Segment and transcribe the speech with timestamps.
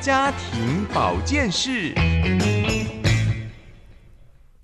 [0.00, 1.92] 家庭保健室。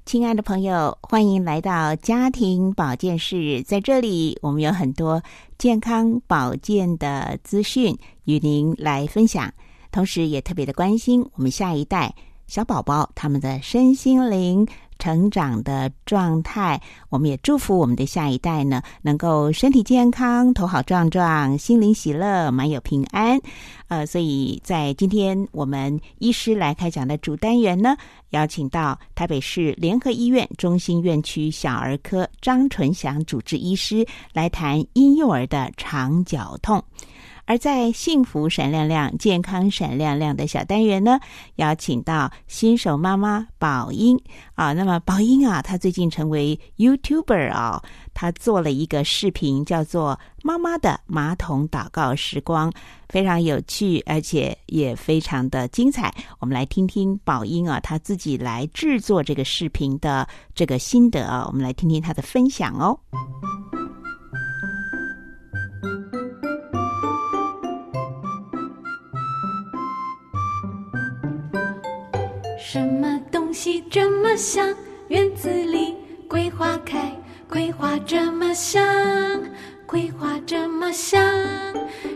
[0.07, 3.60] 亲爱的朋友，欢迎来到家庭保健室。
[3.62, 5.20] 在这里，我们有很多
[5.59, 9.52] 健康保健的资讯与您来分享，
[9.91, 12.15] 同时也特别的关心我们下一代
[12.46, 14.65] 小宝宝他们的身心灵。
[14.98, 23.38] 成长的状态，我们也祝福我们的下一代呢，能够身体健康、头好壮壮、心灵喜乐、满有平安。
[23.88, 27.97] 呃，所以在今天我们医师来开讲的主单元呢，
[28.30, 36.83] 邀请到台北市联合医院中心院区小儿科张纯祥主治医师来谈婴幼儿的肠绞痛。
[37.46, 41.18] 而在幸福闪亮亮、健康闪亮亮的小单元呢，
[41.56, 44.18] 邀请到新手妈妈宝英
[44.54, 44.73] 啊。
[44.73, 47.82] 那么宝英啊，她最近成为 YouTuber 啊，
[48.15, 52.70] 她做了一个视频，叫做《妈妈的马桶祷告时光》，
[53.09, 56.15] 非常有趣，而且也非常的精彩。
[56.38, 62.98] 我们来听听宝英啊，她自己来制作这个视频的这个心得啊，我们来听听她的分享哦。
[72.75, 74.75] 什么东西这么香？
[75.06, 75.94] 院子里
[76.27, 77.09] 桂花开，
[77.49, 78.84] 桂花这么香，
[79.87, 81.22] 桂花这么香。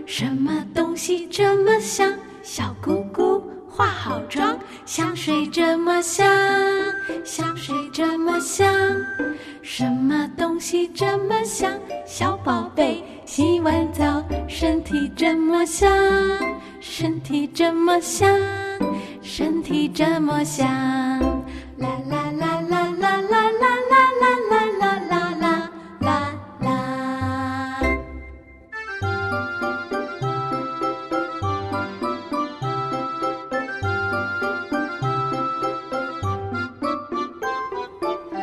[0.05, 2.13] 什么东西这么香？
[2.43, 6.27] 小姑姑化好妆，香水这么香，
[7.23, 8.67] 香水这么香。
[9.63, 11.73] 什么东西这么香？
[12.05, 15.89] 小宝贝洗完澡，身体这么香，
[16.81, 18.37] 身体这么香。
[19.29, 20.67] 身体这么香，
[21.77, 26.67] 啦啦啦啦啦啦啦啦啦啦啦啦啦啦。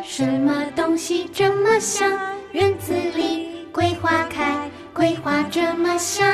[0.04, 2.08] 什么东西这么香？
[2.52, 6.24] 院子里桂花开，桂花这么香，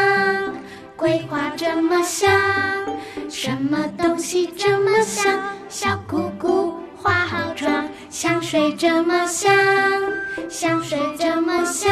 [0.95, 2.31] 桂花这么香。
[3.35, 5.41] 什么东西这么香？
[5.71, 9.51] 小姑姑化好妆，香水这么香，
[10.51, 11.91] 香水这么香。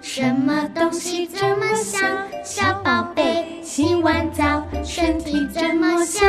[0.00, 2.00] 什么东西这么香？
[2.44, 6.28] 小宝贝洗完澡，身体这么香，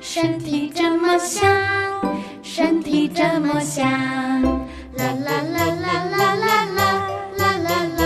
[0.00, 1.50] 身体这么香，
[2.44, 3.84] 身体这么香。
[4.94, 6.66] 啦啦啦啦啦啦啦。
[7.36, 8.00] 啦啦啦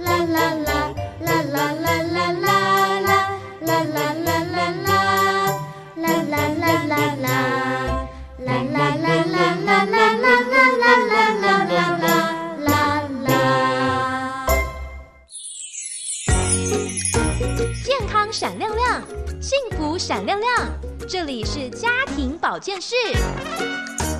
[0.00, 0.63] 啦啦啦
[18.32, 19.00] 闪亮亮，
[19.40, 20.68] 幸福闪亮亮，
[21.08, 22.96] 这里是家庭保健室。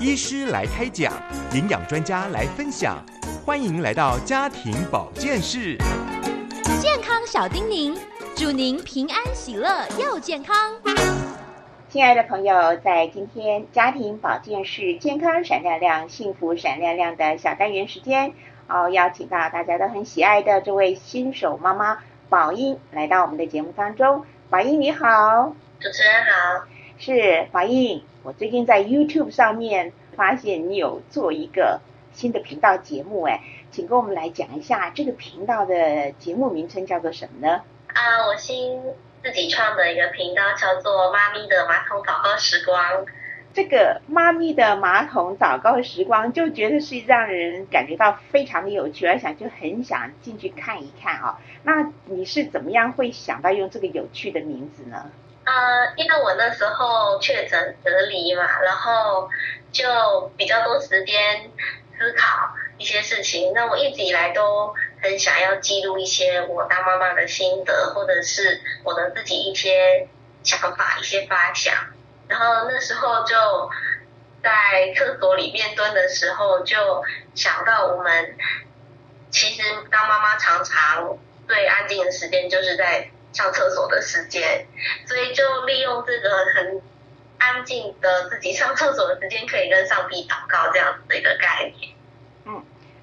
[0.00, 1.12] 医师来开讲，
[1.52, 3.04] 营养专家来分享，
[3.44, 5.76] 欢迎来到家庭保健室。
[6.81, 7.98] 健康小叮咛，
[8.36, 10.54] 祝您平安喜乐又健康。
[11.94, 18.32] 亲爱的朋友，在今天家庭保健室健康闪亮亮、幸福闪亮亮的小单元时间，
[18.66, 21.99] 哦，邀请到大家都很喜爱的这位新手妈妈。
[22.28, 26.66] 宝英来到我们的节目当中，宝英你好，主持人好，
[26.99, 28.03] 是宝英。
[28.25, 31.81] 我最近在 YouTube 上面发现你有做一个
[32.12, 33.41] 新的频道节目，哎，
[33.71, 37.62] 请跟我们来讲一下这个频道的节目名称叫做什么呢？
[37.87, 38.82] 啊，我新
[39.24, 43.06] 自己创的一个频道叫做“妈咪的马桶祷告时光”。
[43.54, 51.38] 这个妈咪的马桶祷告时光，就觉得是让人感觉到非常的有趣，而想就很想进去看一看啊。
[51.62, 55.10] 那你是怎么样会想到用这个有趣的名字呢？
[55.44, 59.31] 呃，因为我那时候确诊隔离嘛，然后
[59.72, 61.50] 就比较多时间
[61.96, 62.52] 思考
[62.84, 63.54] 一些事情。
[63.54, 70.06] 那我一直以来都很想要记录一些我当妈妈的心得，或者是我的自己一些
[70.42, 71.75] 想法、一些发想。
[72.28, 73.34] 然后那时候就
[74.42, 76.76] 在厕所里面蹲的时候，就
[77.34, 78.36] 想到我们
[79.30, 84.66] 其实当妈妈常常最安静的时间就是在上厕所的时间，
[85.06, 86.82] 所以就利用这个很
[87.38, 91.94] 安静的自己上厕所的时间，可以跟上帝祷告这样子的一个概念。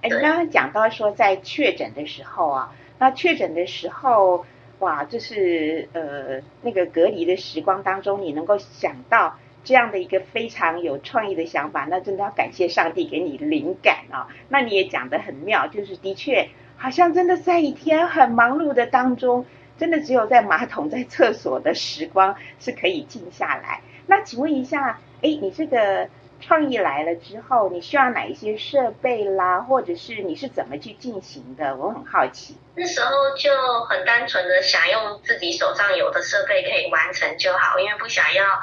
[0.02, 4.46] 嗯，哎，你刚刚讲到说在确诊的时候啊，那确诊的时候，
[4.80, 14.28] 哇，就是呃那个隔离的时光当中，你能够想到这样的一个非常有创意的想法，那真的要感谢上帝给你灵感啊。
[14.50, 19.46] 那你也讲得很妙，就是的确好像真的在一天很忙碌的当中。
[19.78, 23.82] 真的只有在马桶、在厕所的时光是可以静下来。
[24.06, 26.08] 那请问一下，哎，你这个
[26.42, 31.76] 创意来了之后，你需要哪一些设备啦，或者是你是怎么去进行的？
[31.78, 32.58] 我很好奇。
[32.76, 33.52] 那时候就
[33.86, 38.60] 很单纯的想用自己手上有的设备可以完成就好，因为不想要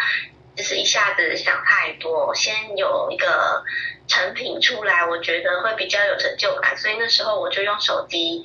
[0.55, 3.65] 就是一下子想太多，先有一个
[4.07, 6.77] 成品出来，我觉得会比较有成就感。
[6.77, 8.43] 所以那时候我就用手机。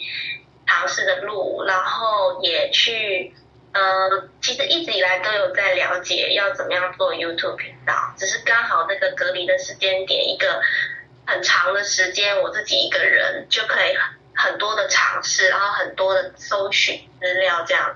[0.65, 3.33] 尝试的录，然后也去，
[3.73, 10.61] 呃，其实一直以来都有在了解要怎么样做 YouTube 频道，只是刚好那个隔离的时间点，一个
[11.25, 13.95] 很长的时间，我自己一个人就可以
[14.35, 17.95] 很多的尝试，然后很多的搜寻资料这样，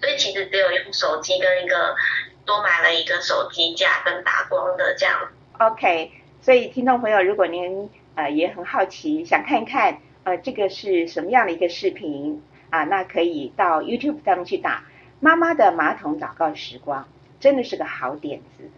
[0.00, 1.96] 所以其实只有用手机跟一个
[2.44, 5.30] 多买了一个手机架跟打光的这样。
[5.58, 6.12] OK，
[6.42, 10.00] 所以听众朋友，如果您呃也很好奇，想看一看。
[10.24, 12.84] 呃，这个是什么样的一个视频啊？
[12.84, 14.84] 那可以到 YouTube 上面去打
[15.20, 17.08] “妈妈的马桶祷告时光”，
[17.40, 18.70] 真的是个好点子。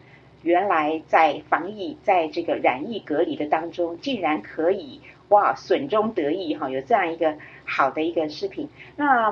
[0.42, 8.70] 原来在防疫，在这个染疫隔离的当中，竟然可以哇，损中得益哈，有这样一个好的一个视频。
[8.96, 9.30] 那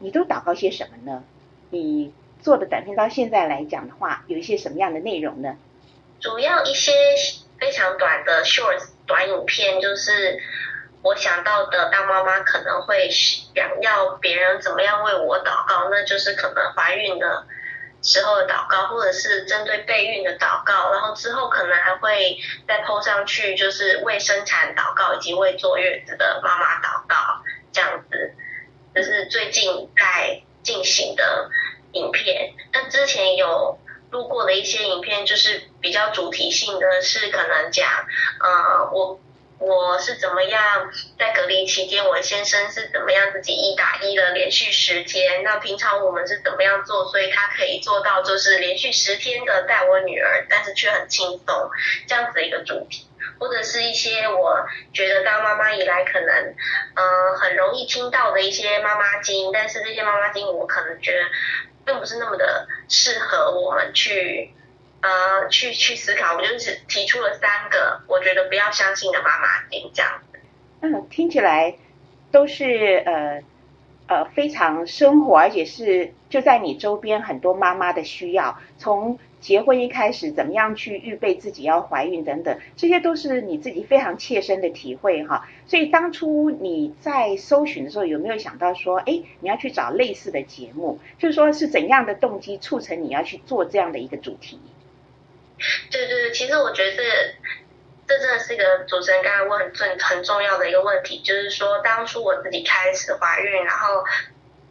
[0.00, 1.22] 你都祷告些什么呢？
[1.70, 5.56] 你做的短片到现在来讲的话，有一些什么样的内容呢？
[6.18, 6.92] 主要一些
[7.58, 10.40] 非常短的 short 短影片，就是。
[11.02, 17.46] 我想到的当妈妈可能会想要别人怎么样为我祷告，那就是可能怀孕的
[18.02, 22.36] 时候的祷告，或者是针对备孕的祷告，然后之后可能还会
[22.68, 27.16] 再 PO 上去，就是为生产祷告以及为坐月子的妈妈祷告
[27.72, 28.34] 这样子。
[28.94, 31.48] 这是最近在进行的
[31.92, 32.52] 影片。
[32.74, 33.78] 那之前有
[34.10, 37.88] 录过的一些影片，就是比较主题性的是可能讲，
[38.40, 39.18] 呃，我。
[39.60, 45.42] 我是怎么样在隔离期间，我先生是怎么样自己一打一了连续十天？
[45.44, 51.70] 那平常我们是怎么样做，所以他可以做到就是连续十天的带我女儿，但是却很轻松
[52.06, 53.06] 这样子的一个主题，
[53.38, 54.64] 或者是一些我
[54.94, 56.54] 觉得当妈妈以来可能
[56.94, 61.28] 嗯很容易听到的一些妈妈经，但是这些妈妈经我可能觉得
[61.84, 64.54] 并不是那么的适合我们去。
[65.02, 70.20] 呃，去去思考，我就是提出了三个我觉得不要相信的妈妈经这样。
[70.80, 71.76] 嗯，听起来
[72.30, 73.42] 都是呃
[74.06, 85.48] 呃非常生活，而且是就在你周边很多妈妈的需要，从结婚一开始怎么样去预备自己要怀孕等等，这些都是你自己非常切身的体会哈。
[85.66, 90.98] 所以当初你在搜寻的时候，有没有想到说，哎，你要去找类似的节目？
[91.18, 94.60] 就是说是怎样的动机促成你要去做这样的一个主题？
[95.90, 97.02] 对对对，其实我觉得这
[98.06, 104.04] 这真的是一个主持人刚才问很重很重要的一个问题，就是说当初我自己开始怀孕，然后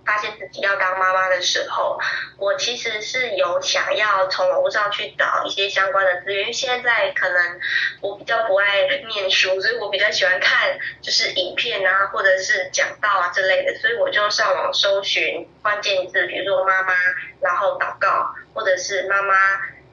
[0.06, 2.00] 发现自己要当妈妈的时候，
[2.38, 7.60] 我其实是有想要从网络上去找一些相关的资源，因为现在可能
[8.02, 16.94] 我比较不爱念书，所以我比较喜欢看就是影片啊，或者是讲道啊之类的，所以我就上网搜寻关键字，比如说妈妈，
[17.40, 19.34] 然后祷告，或者是妈妈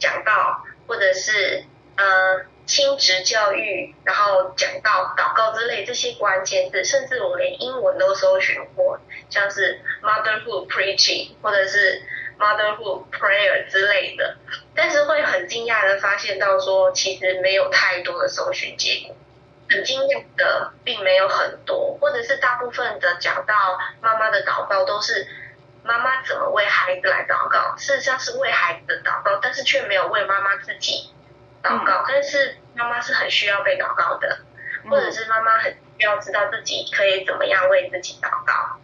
[0.01, 0.65] 讲道。
[0.87, 1.65] 或者是
[1.97, 8.99] 呃亲职教育，然后讲到祷告之类这些关键字，甚至我连英文都搜寻过，
[9.31, 12.03] 像是 motherhood preaching 或者是
[12.39, 14.37] motherhood prayer 之类的，
[14.75, 19.17] 但是会很惊讶的发现到说，其实没有太多的搜寻结果，
[19.71, 25.27] 很惊讶的并没有很多，或者是大部分的讲到妈妈的祷告都是。
[25.87, 27.77] 妈妈怎么为孩子来祷告？
[27.77, 31.11] 事实上是为孩子的祷告，但是却没有为妈妈自己
[31.63, 32.05] 祷告。
[32.09, 34.41] 但是妈妈是很需要被祷告的，
[34.91, 38.79] 或者是妈妈很需要知道自己可以怎么样为自己祷告。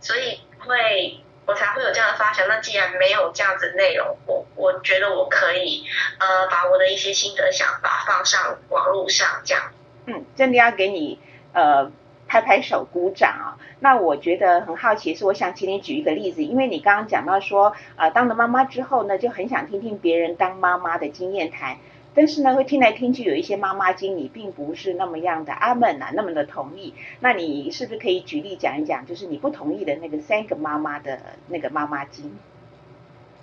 [0.00, 2.46] 所以会我才会有这样的发想。
[2.46, 5.84] 那既然没有这样子内容，我我觉得我可以
[6.18, 9.72] 呃把我的一些心得想法放上网络上，这样。
[10.06, 11.18] 嗯，真的要给你
[11.52, 11.90] 呃。
[12.28, 13.56] 拍拍手，鼓掌啊！
[13.80, 21.76] 那我觉得很好奇，是我想请你举一个例子，因为你刚刚讲到说，呃，当了妈妈之后呢，就很想听听别人当妈妈的经验谈，
[22.14, 26.94] 但是呢，会听来听去有一些妈妈经，你并不是那么样的阿门啊，那么的同意。
[27.20, 32.38] 那你是不是可以举例讲一讲，就是你不同意的那个三个妈妈的那个妈妈经？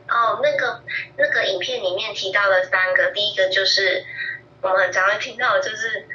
[0.09, 0.81] 哦，那个
[1.17, 4.03] 那个影片里面提到的三个，第一个就是
[4.61, 6.05] 我们很常会听到，就是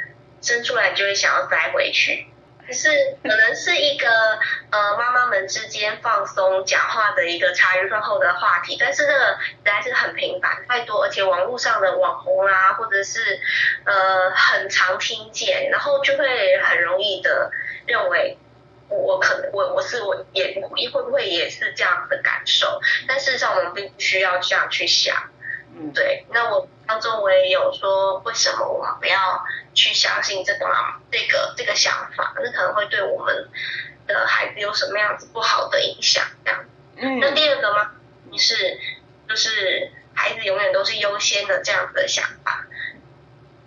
[0.43, 2.27] 生出来就会想要塞回去。
[2.73, 2.89] 是
[3.23, 4.09] 可能是一个
[4.71, 13.41] 呃妈妈们之间放松讲话的一个茶余饭后的话题，但是这个实在是很频繁太多，而且网络上的网红啊，或者是
[13.85, 17.51] 呃很常听见，然后就会很容易的
[17.87, 18.39] 认为
[18.89, 20.55] 我可能我我是我也
[20.93, 25.15] 会不会也是这样的感受，但事实上我们并不需要这样去想，
[25.79, 29.45] 嗯，对，那我当中我也有说为什么我们不要。
[29.75, 30.67] 去相信这个
[31.09, 33.49] 这个这个想法，那可能会对我们
[34.09, 36.25] 的孩子有什么样子不好的影响？
[36.45, 36.65] 这样。
[36.97, 37.21] 嗯。
[37.21, 37.93] 那第二个吗？
[38.37, 38.57] 是
[39.29, 42.67] 就是孩子永远都是优先的这样子的想法。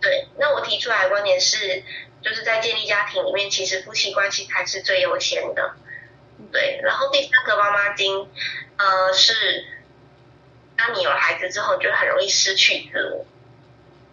[0.01, 0.27] 对。
[0.37, 1.81] 那我提出来的观点是，
[2.21, 5.75] 就是在建立家庭里面，其实夫妻关系才是最优先的。
[6.51, 6.81] 对。
[6.83, 8.29] 然后第三个妈妈经，
[8.75, 9.65] 呃，是
[10.81, 13.25] 当你有了孩子之后，你就很容易失去自我。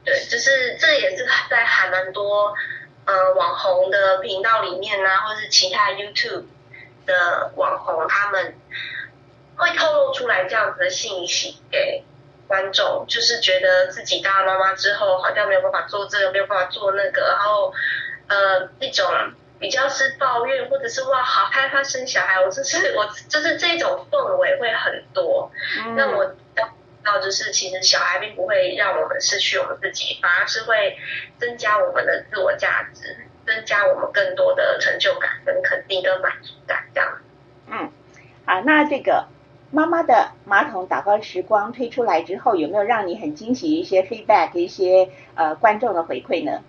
[0.04, 2.54] 对，就是这也是在还蛮多
[3.06, 6.44] 呃网红的频道里面呢，或是其他 YouTube
[7.06, 8.54] 的网红，他们
[9.56, 12.04] 会透露出来这样子的信息给
[12.46, 17.72] 观众，就是觉得自己当了妈妈之后，好像没有办法做这个，没有办法做那个，然后
[18.28, 19.06] 呃一种
[19.58, 25.50] 比较是抱怨，或者是哇好害怕生小孩，我就是 我就是这种氛围会很多，
[25.96, 26.34] 那我。
[27.04, 30.98] 到就是，其实小孩并不会让我们失去我们自己，反而是会
[31.38, 37.18] 增加我们的自我价值，增加我们更多的成就感、跟肯定、跟满足感，这样。
[37.68, 37.90] 嗯，
[38.44, 39.26] 好，那这个
[39.70, 46.62] 妈妈的马桶祷告时光推出来之后，有没有让你很惊喜一些 feedback 一些呃观众的回馈呢？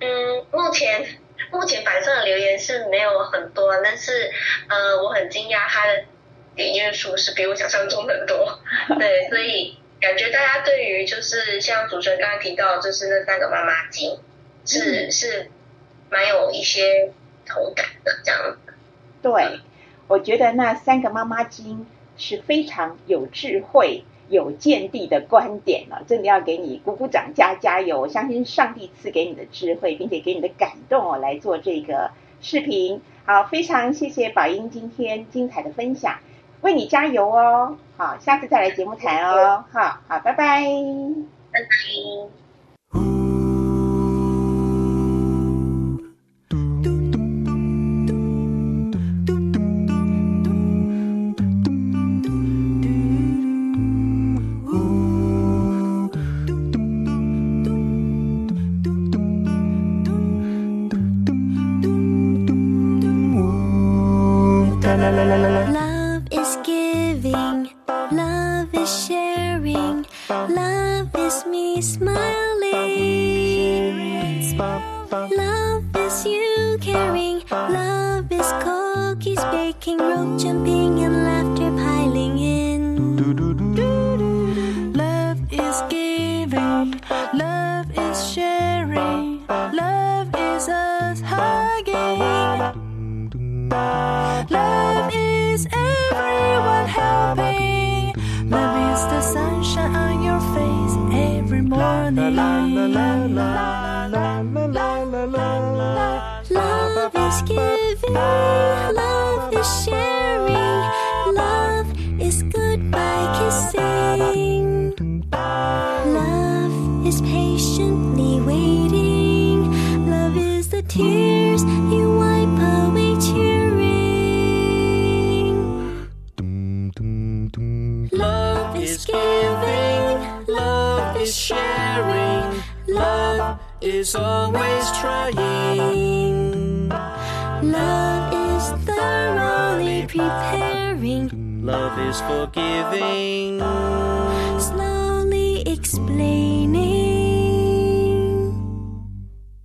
[0.00, 1.06] 嗯，目前
[1.50, 4.30] 目前板上的留言是没有很多，但是
[4.68, 6.04] 呃，我很惊讶他的。
[6.56, 8.58] 点阅数是比我想象中的多，
[8.98, 14.18] 对，所以感觉大家对于就是像主持人刚才提到，就是那三个妈妈经，
[14.66, 15.52] 是是
[16.10, 17.12] 蛮有一些
[17.46, 18.74] 同感的这样子。
[19.22, 19.60] 对，
[20.08, 21.86] 我觉得那三个妈妈经
[22.16, 28.00] 是非常有智慧、有见地的观点了，真的要给你鼓鼓掌、加加油！
[28.00, 33.00] 我相信上帝赐给你的智慧，并且给你的感动哦，来做这个视频。
[33.24, 36.18] 好，非常谢谢宝英今天精彩的分享。
[36.60, 37.76] 为你加油哦！
[37.96, 39.64] 好，下次再来节目谈哦。
[39.70, 40.34] 好好，拜拜。
[41.52, 41.66] 拜拜。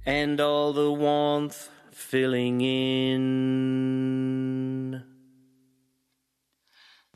[0.06, 3.24] And all the warmth filling in.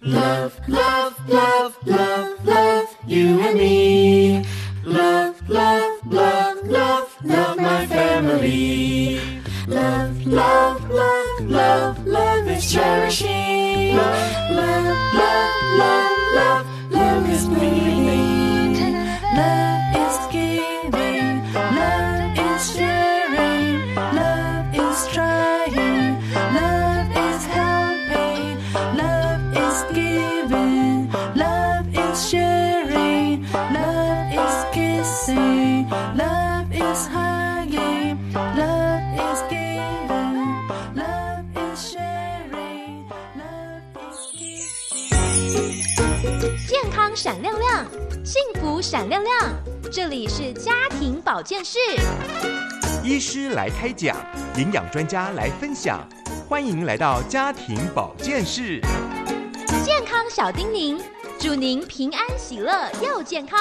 [0.01, 4.45] Love, love, love, love, love, you and me.
[4.85, 9.19] Love, love, love, love, love my family.
[9.67, 13.97] Love, love, love, love, love is cherishing.
[13.97, 18.93] Love, love, love, love, love, love is bleeding.
[19.35, 19.66] Love
[47.17, 47.83] 闪亮亮，
[48.23, 49.33] 幸福闪亮亮。
[49.91, 51.79] 这里是家庭保健室，
[53.03, 54.15] 医师来开讲，
[54.55, 56.07] 营养专家来分享，
[56.47, 58.79] 欢迎来到家庭保健室。
[59.83, 61.01] 健康小叮咛，
[61.39, 63.59] 祝您平安喜乐又健康。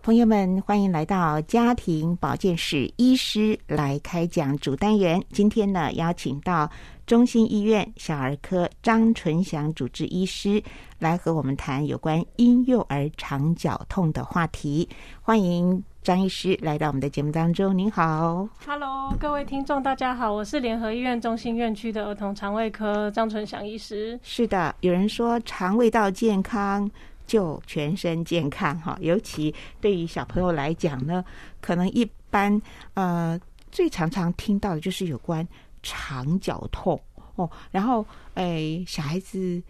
[0.00, 5.20] 朋友们，欢迎来到家庭保健室，医师来开讲主单元。
[5.32, 6.70] 今天呢，邀请到
[7.06, 10.60] 中心医院小儿科张纯祥主治医师
[10.98, 14.88] 来和我们谈有关婴幼儿肠绞痛的话题。
[15.22, 17.78] 欢迎张医师来到我们的节目当中。
[17.78, 24.18] 您好，Hello，各位听众，大家好，我是联合医院中心院区的儿童肠胃科张纯祥医师。
[24.24, 26.90] 是的，有人说肠胃道健康。
[27.24, 31.24] 就全身健康哈，尤其对于小朋友来讲呢，
[31.60, 32.62] 可能一般
[32.94, 33.36] 呃
[33.72, 35.44] 最常常听到的就是有关
[35.86, 37.00] 肠绞痛
[37.36, 39.62] 哦，然后诶小孩子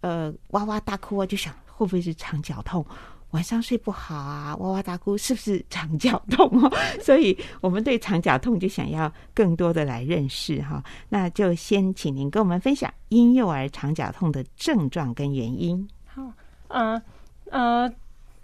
[0.00, 2.86] 呃哇哇大哭啊，就想会不会是肠绞痛？
[3.32, 6.72] 晚上睡不好啊，哇哇大哭，是不是肠绞痛哦？
[7.02, 15.86] 所以我们对肠绞痛就想要更多的来认识哈，那就先请您跟我们分享婴幼儿肠绞痛的症状跟原因。
[16.06, 16.22] 好。
[16.68, 17.02] 呃
[17.50, 17.92] 呃，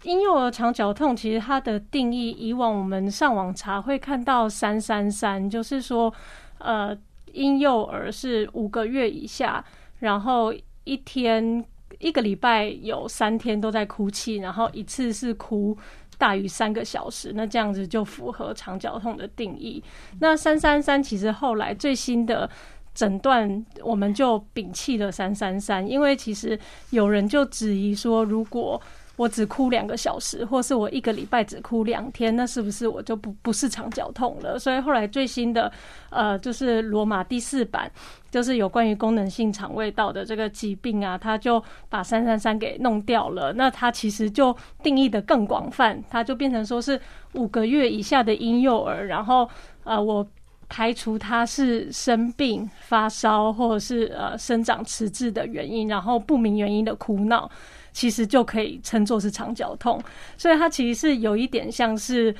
[0.02, 6.12] 婴幼儿肠绞痛其实它的定义，以往我们上网查会看到三三三，就是说，
[6.58, 6.96] 呃，
[7.32, 9.64] 婴幼儿是五个月以下，
[9.98, 11.64] 然后一天
[11.98, 15.76] 一个礼拜有三天都在哭泣，然后一次是哭
[16.18, 19.82] 大于三个小时，那这样子就符合肠绞痛的定义。
[20.20, 22.48] 那三三三其实后来最新的。
[22.94, 26.58] 诊断我们就摒弃了三三三，因为其实
[26.90, 28.78] 有人就质疑说，如果
[29.22, 34.58] 我只哭两个小时，或是我一个礼拜只哭两天，那是不是我就不不是肠绞痛了？
[34.58, 35.70] 所以后来最新的
[36.10, 37.88] 呃，就是罗马第四版，
[38.32, 43.52] 就是有关于功能性肠胃道的这个疾病啊，他就把三三三给弄掉了。
[43.52, 47.00] 那它其实就定义的更广泛，它就变成说是
[47.34, 49.48] 五个月以下的婴幼儿，然后
[49.84, 50.26] 呃我。
[50.74, 57.50] 排除他是生病、发烧或者是呃生长迟滞的原因，然后不明原因的哭闹，
[57.92, 60.02] 其实就可以称作是肠绞痛。
[60.36, 62.34] 所以它其实是有一点像是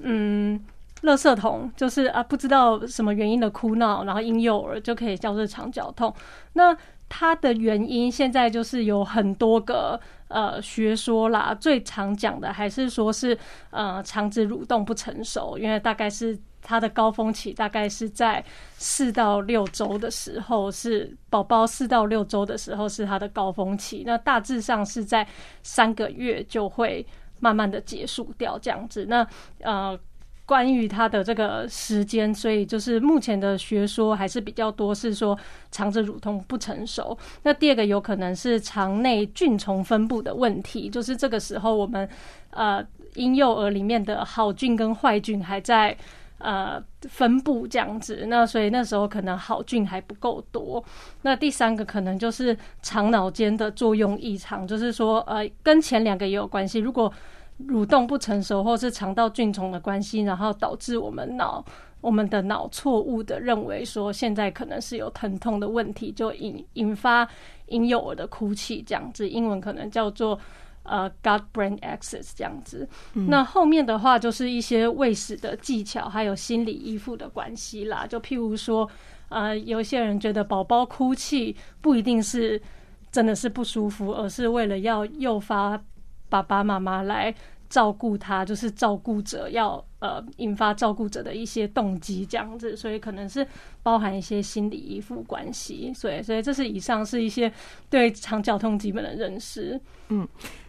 [0.00, 0.58] 嗯，
[1.02, 6.14] 垃圾桶，就是啊不知道什么原因的哭闹，然后婴幼儿就可以叫做肠绞痛。
[6.52, 6.76] 那
[7.08, 13.36] 它的原因现在就是有很多个呃学说啦，最常讲的还是说是
[13.70, 16.38] 呃肠子蠕动不成熟，因为大概是。
[16.60, 18.44] 它的高峰期大概是在
[18.76, 24.02] 四到六周的时候，是宝宝四到六周的时候是它的高峰期。
[24.04, 25.26] 那大致上是在
[25.62, 27.06] 三个月就会
[27.38, 29.06] 慢慢的结束掉这样子。
[29.08, 29.26] 那
[29.60, 29.98] 呃，
[30.48, 35.38] 关于它的这个时间，所以就是目前的学说还是比较多，是说
[35.70, 37.16] 肠子蠕动不成熟。
[37.42, 42.08] 那第二个有可能是肠内菌虫分布的问题，就是这个时候我们
[42.52, 42.82] 呃
[43.16, 45.94] 婴幼儿里面的好菌跟坏菌还在。
[46.40, 50.80] 呃，分布这样子，那所以那时候可能好菌还不够多。
[51.22, 56.78] 那第三个可能就是肠脑间的作用异常，就是说，呃，跟前两个也有关系。
[56.78, 57.12] 如果
[57.66, 61.64] 蠕动不成熟，或是肠道菌虫的关系，然后导致我们脑
[62.00, 67.28] 我们的脑错误的认为说现在可能是有疼痛的问题，就引引发
[67.66, 69.28] 婴幼儿的哭泣这样子。
[69.28, 70.38] 英文可能叫做。
[70.84, 78.06] 呃，gut-brain axis 这样子，嗯那后面的话就是一些喂食的技巧，还有心理依附的关系啦。
[78.06, 78.88] 就譬如说，
[79.28, 82.58] 呃，有些人觉得宝宝哭泣不一定是
[83.12, 85.78] 真的是不舒服，而是为了要诱发
[86.28, 87.34] 爸爸妈妈来
[87.68, 93.46] 照顾他，就是照顾者要呃引发照顾者的一些动机这样子，所以可能是
[93.82, 95.92] 包含一些心理依附关系。
[95.92, 97.52] 所以，所以这是以上是一些
[97.90, 99.78] 对肠绞痛基本的认识。
[100.08, 100.26] 嗯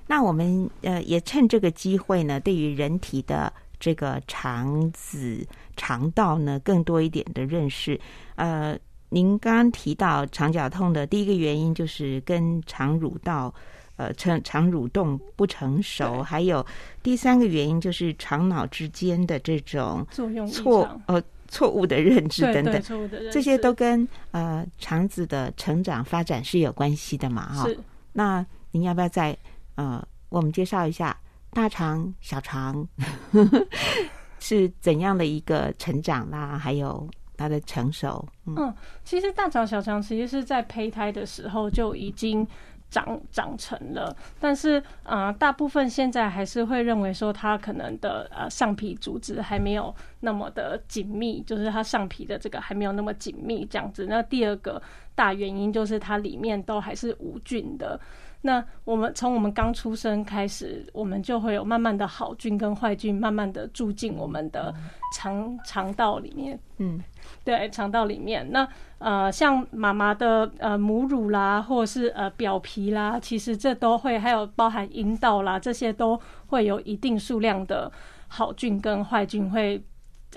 [0.07, 5.45] 那我们呃也趁这个机会呢，对于人体的这个肠子、
[5.77, 7.97] 肠道呢，更多一点的认识。
[8.35, 8.77] 呃，
[9.09, 13.53] 您刚刚提到肠绞痛的第一个原因就是跟肠蠕道。
[13.99, 16.65] 呃，肠肠蠕动不成熟，还有
[17.03, 22.81] 第三个原因就是肠脑之间的这种作用错呃错误的认知等等，
[23.29, 27.51] 这些都跟呃肠子的成长发展是有关系的嘛？
[27.51, 27.77] 哈、是
[28.13, 29.37] 那您要不要再
[29.75, 31.13] 呃，我们介绍一下
[31.51, 32.87] 大肠、小肠
[34.39, 36.57] 是怎样的一个成长啦？
[36.57, 42.47] 还有它的成熟，嗯嗯，其实大肠小肠其实是在胚胎的时候就已经
[42.89, 54.07] 长长成了，但是啊，大部分现在还是会认为说它可能的呃上皮组织还没有那么的紧密，就是它上皮的这个还没有那么紧密这样子。
[54.09, 54.81] 那第二个
[55.13, 57.99] 大原因就是它里面都还是无菌的。
[58.41, 64.73] 那我们从我们刚出生开始，我们就会有慢慢的好菌跟坏菌慢慢的住进我们的
[65.13, 66.57] 肠肠道里面。
[66.77, 67.03] 嗯，
[67.43, 68.49] 对，肠道里面。
[68.51, 68.67] 那
[68.99, 77.91] 呃，像妈妈的呃母乳啦，或者是呃表皮啦，其实这都会，还有包含阴道啦，这些都会有一定数量的
[78.29, 79.83] 好菌跟坏菌会。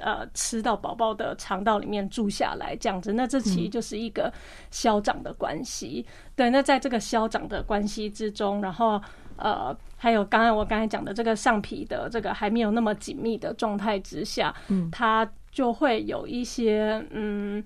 [0.01, 4.33] 呃，吃到宝宝的肠道里面住下来，这样子，那这其实就是一个
[4.71, 6.07] 消长的关系。
[6.35, 8.99] 对，那在这个消长的关系之中，然后
[9.37, 17.63] 呃，还有刚刚我刚才讲的这个上皮的这个还没有那么紧密的状态之下，嗯，它就会有一些嗯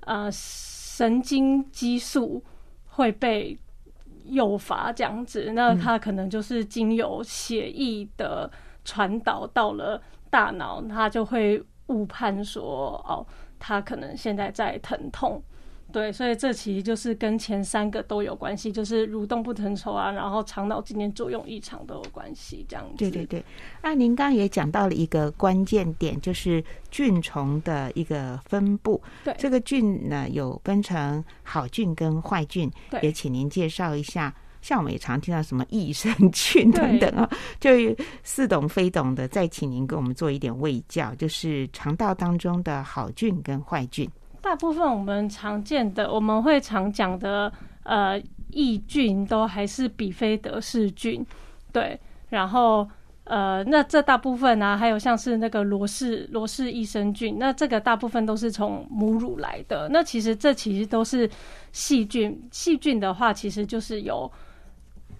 [0.00, 2.40] 呃神经激素
[2.86, 3.58] 会被
[4.26, 8.48] 诱发，这样子，那它可能就是经由血液的
[8.84, 10.00] 传导到了。
[10.36, 13.24] 大脑它就会误判说，哦，
[13.58, 15.42] 他可能现在在疼痛，
[15.90, 22.96] 对，所以这其实就是跟前三个都有关系，就是蠕动不成熟啊，然后肠脑今天作用异常都有关系，这样子。
[22.98, 23.42] 对对对。
[23.82, 29.00] 那您刚刚也讲到了一个关键点，就是菌虫的一个分布。
[29.24, 32.70] 对，这个菌呢有分成好菌跟坏菌，
[33.00, 34.34] 也请您介绍一下。
[34.66, 37.70] 像我们也常听到什么益生菌等等啊，就
[38.24, 44.10] 似懂非懂的，再请您给我们做一点卫教，就是肠道当中的好菌跟坏菌。
[44.42, 47.52] 大部分我们常见的，我们会常讲的，
[47.84, 51.24] 呃，益菌都还是比菲德氏菌，
[51.70, 51.96] 对。
[52.28, 52.88] 然后，
[53.22, 59.88] 呃，那这大部分啊，还有像是那个罗氏罗氏益生菌，那这个大部分都是从母乳来的。
[59.92, 61.30] 那其实这其实都是
[61.70, 64.28] 细菌，细菌的话，其实就是有。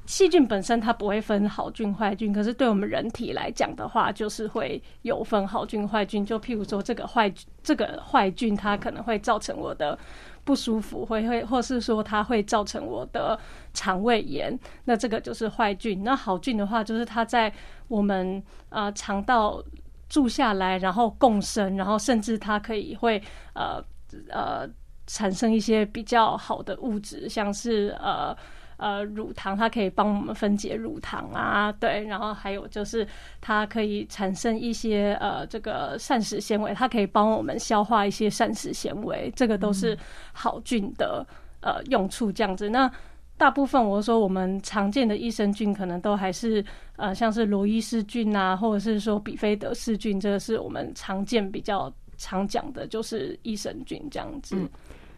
[0.07, 6.25] 细菌本身它不会分好菌坏菌，可是对我们人体来讲的话，就是会有分好菌坏菌。
[6.25, 9.99] 就譬如说，这个坏这个坏菌，它可能会造成我的
[10.45, 13.39] 不舒服，会会，或是说它会造成我的
[13.75, 16.05] 肠胃炎，那这个就是坏菌。
[16.05, 17.53] 那好菌的话，就是它在
[17.89, 19.63] 我们呃肠道
[20.09, 23.21] 住下来，然后共生，然后甚至它可以会
[23.55, 23.83] 呃
[24.29, 24.69] 呃
[25.07, 28.37] 产生一些比较好的物质，像是呃。
[28.79, 33.09] 呃，乳糖它可以帮我们分解乳糖啊，对，然后还有就是
[33.41, 39.97] 它可以产生一些呃这个膳食纤维，它可以帮我们消化一些膳食纤维，这个都是
[40.35, 41.27] 好菌的
[41.61, 42.31] 呃用处。
[42.31, 42.91] 这样子，那
[43.39, 46.63] 大部分我说我们常见的益生菌可能都还是
[46.97, 54.55] 呃像是罗伊氏菌啊，或者是说比菲德氏菌，这个是我们常见比较常讲的，就是益生菌这样子。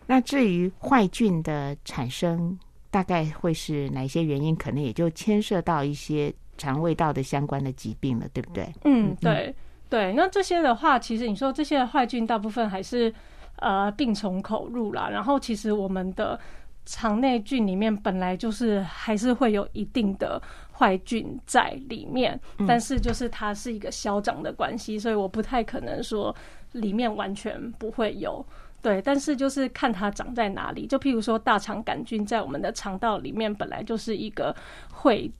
[0.06, 2.56] 那至于坏菌的产生。
[2.90, 4.56] 大概会是哪些原因？
[4.56, 8.72] 可能也就牵涉到一些肠胃道的相关的疾病了，对不对？
[8.84, 9.54] 嗯，对
[9.88, 10.12] 对。
[10.14, 13.12] 那这些的话，其实你说这些坏菌大部分还是
[13.56, 15.08] 呃病从口入啦。
[15.10, 16.38] 然后其实我们的
[16.86, 20.40] 肠内菌里面本来就是还是会有一定的
[20.72, 26.34] 坏菌在里面，但是就是它是一个消长的关系，所以我不太可能说
[26.72, 28.44] 里面完全不会有。
[28.80, 30.86] 对，但是就是看它长在哪里。
[30.86, 34.54] 就譬如说，大肠杆菌在我们的肠道里面本来就是一个
[34.92, 35.30] 会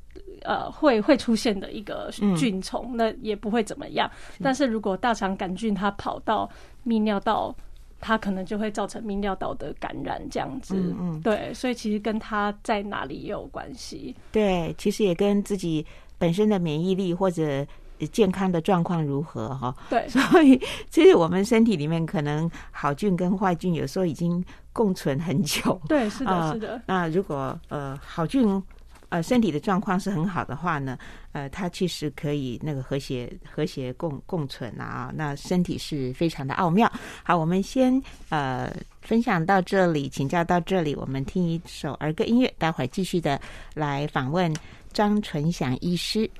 [0.43, 4.11] 呃会会出现的一个菌虫，那也不会怎么样。
[4.43, 6.51] 但是如果大肠杆菌它跑到
[6.85, 7.55] 泌尿道，
[8.01, 10.75] 它可能就会造成泌尿道的感染，这样子。
[10.77, 11.21] 嗯嗯。
[11.21, 14.15] 对，所以其实跟它在哪里也有关系。
[14.33, 15.87] 对，其实也跟自己
[16.19, 17.65] 本身的免疫力或者。
[18.07, 19.49] 健康的状况如何？
[19.55, 25.81] 哈，对， 所以其实我们身体里面可能好菌跟坏菌有时候已经共存很久。
[25.89, 26.83] 对，是的，是的。
[26.87, 28.63] 那如果呃好菌
[29.09, 30.99] 呃身体的状况是很好的话呢，
[31.33, 35.11] 呃，它其实可以那个和谐和谐共共存啊。
[35.15, 36.91] 那身体是非常的奥妙。
[37.23, 43.41] 好，我们先呃分享到这里，请教到这里，我们听一首儿歌音乐，待会儿继续的
[43.75, 44.55] 来访问
[44.93, 46.31] 张纯祥医师。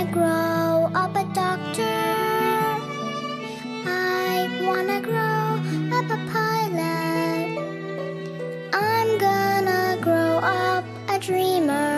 [0.00, 1.82] wanna grow up a doctor.
[3.86, 5.60] I wanna grow
[5.96, 7.58] up a pilot.
[8.72, 11.89] I'm gonna grow up a dreamer.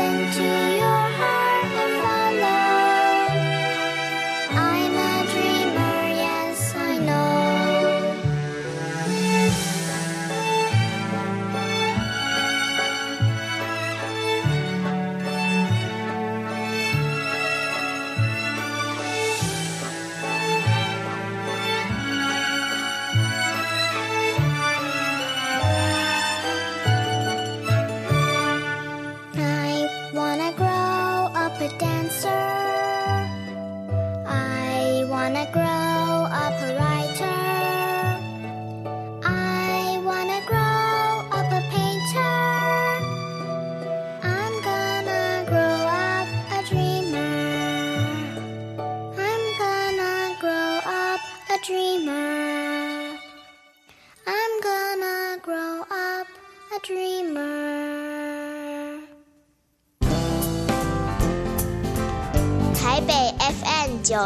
[0.00, 0.99] Listen to your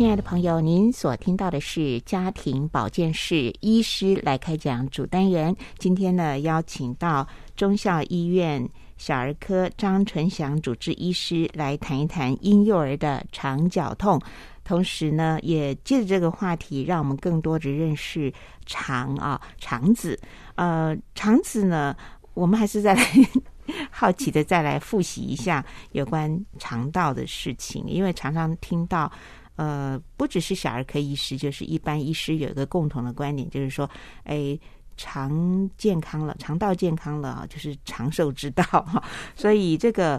[0.00, 5.54] 亲爱的朋友，您所听到的是家庭保健室医师来开讲主单元。
[5.76, 14.18] 今天呢，邀请到中校医院小儿科张纯祥主治医师来谈一谈婴幼儿的肠绞痛，
[14.64, 18.32] 同时呢，也借着这个话题，让我们更多的认识
[18.64, 20.18] 肠啊肠子。
[20.54, 21.94] 呃，肠子呢，
[22.32, 23.04] 我们还是再来
[23.92, 29.12] 好奇的再来复习一下有关肠道的事情，因为常常听到。
[29.56, 33.88] 呃，不只是小儿科医师，就是一般医师有一个共同的观点，就是说，
[34.24, 34.58] 哎，
[34.96, 39.02] 肠健康了，肠道健康了，就是长寿之道哈。
[39.36, 40.18] 所以这个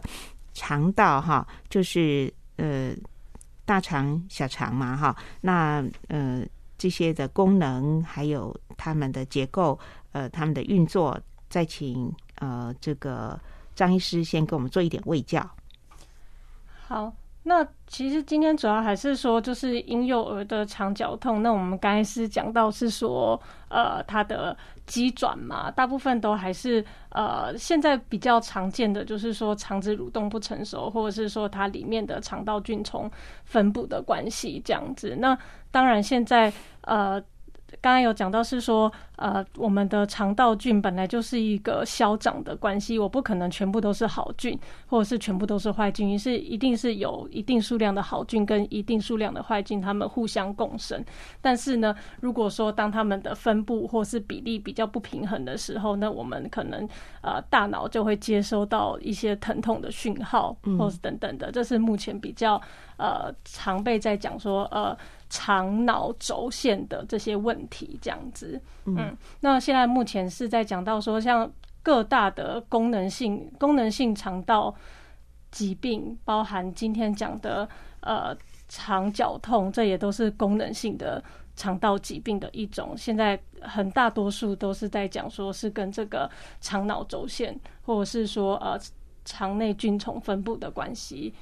[0.54, 2.94] 肠道哈，就是呃
[3.66, 5.16] 大肠、小肠嘛哈。
[5.40, 6.46] 那呃
[6.78, 9.80] 这些的功能还有它们的结构，
[10.12, 13.40] 呃它们的运作，再请呃这个
[13.74, 15.50] 张医师先给我们做一点胃教。
[16.88, 17.12] 好。
[17.44, 21.42] 那其实今天主要还是说，就是婴幼儿的肠绞痛。
[21.42, 33.10] 那我们刚才是讲到是说，呃，它的机转嘛，大部分都还是呃，现在比较常见的就是说肠子蠕动不成熟，或者是说它里面的肠道菌虫
[33.44, 35.16] 分布的关系这样子。
[35.20, 35.38] 那
[35.72, 37.22] 当然现在呃。
[37.80, 51.04] 刚刚有讲到是说，呃，我们的肠道菌本来就是一个消长的关系，我不可能全部都是好菌，或者是全部都是坏菌，于是一定是有一定数量的好菌跟一定数量的坏菌，它们互相共生。
[51.40, 56.88] 但是呢，如果说当它们的分布或是比例比较不平衡的时候，那我们可能
[57.22, 62.62] 呃大脑就会接收到一些疼痛的讯号，或是等等的，这是目前比较
[62.98, 64.96] 呃常被在讲说呃。
[65.32, 71.50] 肠脑轴线的这些问题，这样子，嗯，那现在目前是在讲到说，像
[71.82, 74.76] 各大的功能性功能性肠道
[75.50, 77.68] 疾病，包含今天讲的
[78.02, 78.36] 呃
[78.68, 81.24] 肠绞痛，这也都是功能性的
[81.56, 82.94] 肠道疾病的一种。
[82.98, 88.78] 现在很大多数都是在讲说是跟这个肠脑轴线，或者是说呃
[89.24, 91.34] 肠内菌虫分布的关系。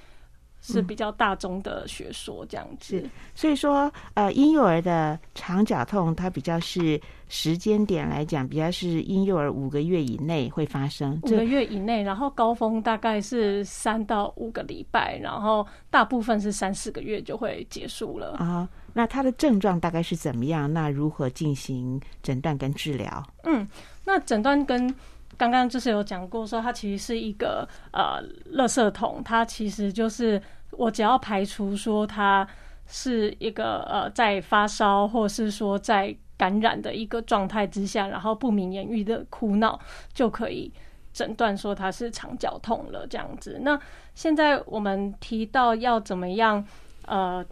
[0.61, 18.67] 是比较大众的学说这样子，所以说，呃，婴幼儿的肠绞痛，它比较是时间点来讲，比较是婴幼儿五个月以内会发生，五个月以内，然后高峰大概是三到五个礼拜，然后大部分是三四个月就会结束了啊。
[18.93, 20.71] 那它的症状大概是怎么样？
[20.71, 23.23] 那如何进行诊断跟治疗？
[23.43, 23.67] 嗯，
[24.03, 24.93] 那诊断跟。
[25.39, 28.21] 刚刚就是有讲过，说它其实是一个呃，
[28.57, 29.21] 垃圾桶。
[29.23, 30.39] 它其实就是
[30.71, 32.45] 我只要排除说它
[32.85, 39.79] 是一个呃，在发烧或是说在感染的一个状态之下，然后不明言喻的哭闹，
[40.13, 40.69] 就可以
[41.13, 43.59] 诊断说它是肠绞痛了这样子。
[43.61, 43.79] 那
[44.13, 46.61] 现在我们提到要怎么样
[47.05, 47.45] 呃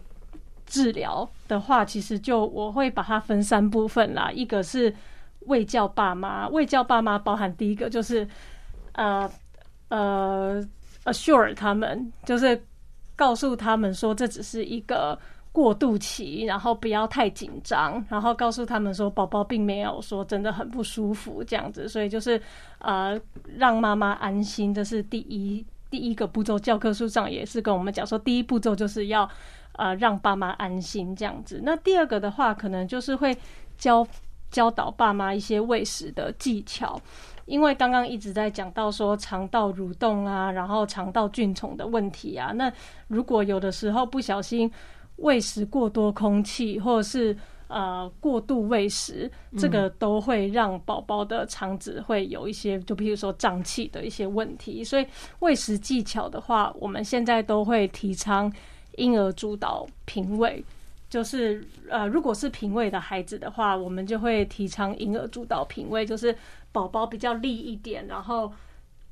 [0.66, 4.94] 治疗的话，其实就我会把它分三部分啦，一个是。
[5.48, 8.28] 未教爸妈，未教爸妈包含第一个就是，
[8.92, 9.28] 呃
[9.88, 10.62] 呃
[11.04, 12.62] ，assure 他们，就是
[13.16, 15.18] 告诉他们说这只是一个
[15.50, 22.40] 过渡期，然后不要太紧张，然后告诉他们说宝宝并没有说真的很不舒服这样子，所以就是
[22.78, 23.18] 呃
[23.56, 26.58] 让妈妈安心，这是第一第一个步骤。
[26.58, 29.28] 教科书上也是跟我们讲说，第一步骤就是要
[29.72, 31.60] 呃让爸妈安心这样子。
[31.64, 33.36] 那第二个的话，可能就是会
[33.78, 34.06] 教。
[34.50, 37.00] 教导爸妈一些喂食的技巧，
[37.46, 42.52] 因为刚刚一直在讲到说肠道蠕动啊，然后肠道菌虫的问题啊。
[42.52, 42.72] 那
[43.08, 44.70] 如果有的时候不小心
[45.16, 54.82] 喂食过多空气，或者是呃过度喂食，这个都会让宝宝的肠子会有一些，就譬如说胀气的一些问题。
[54.82, 55.06] 所以
[55.40, 58.52] 喂食技巧的话，我们现在都会提倡
[58.96, 60.64] 婴儿主导平喂。
[61.08, 66.36] 就是呃，如果是品味的孩子的话，我们就会提倡婴儿主导品味，就是
[66.72, 68.52] 宝宝比较立一点，然后。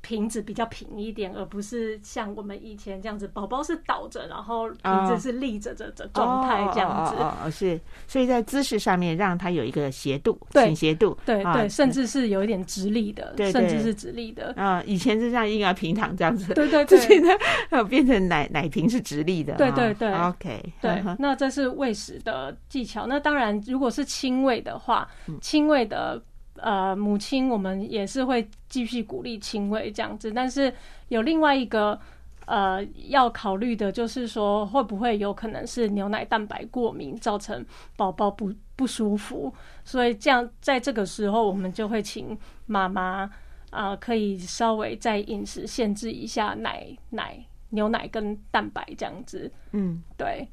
[0.07, 7.13] 瓶子比较平一点，而不是像我们以前这样子，宝宝是倒着，然后瓶子是立着的的状态这样子。
[7.17, 14.53] 哦，是，所以在姿势上面让它有一个斜度，倾斜度，对对，甚至是有一点直立的，甚至是直立的。
[14.55, 19.55] 啊，以前是像婴儿平躺这样子，对对对，现在变成奶奶瓶是直立的。
[19.55, 23.05] 对对对，OK，对，那这是喂食的技巧。
[23.07, 25.05] 那当然，如果是亲喂的话，
[25.41, 26.23] 亲喂的。
[26.57, 30.73] 呃，母亲，我们也是会继续鼓励亲喂这样子，但是
[31.09, 31.99] 有另外一个
[32.45, 37.65] 呃要考虑的，就是说会不会有可能是牛奶蛋白过敏造成
[37.95, 43.29] 宝宝不不舒服，所以这样在这个时候，我们就会请妈妈
[43.69, 47.37] 啊，可以稍微在饮食限制一下奶奶
[47.69, 50.47] 牛奶跟蛋白这样子，嗯，对。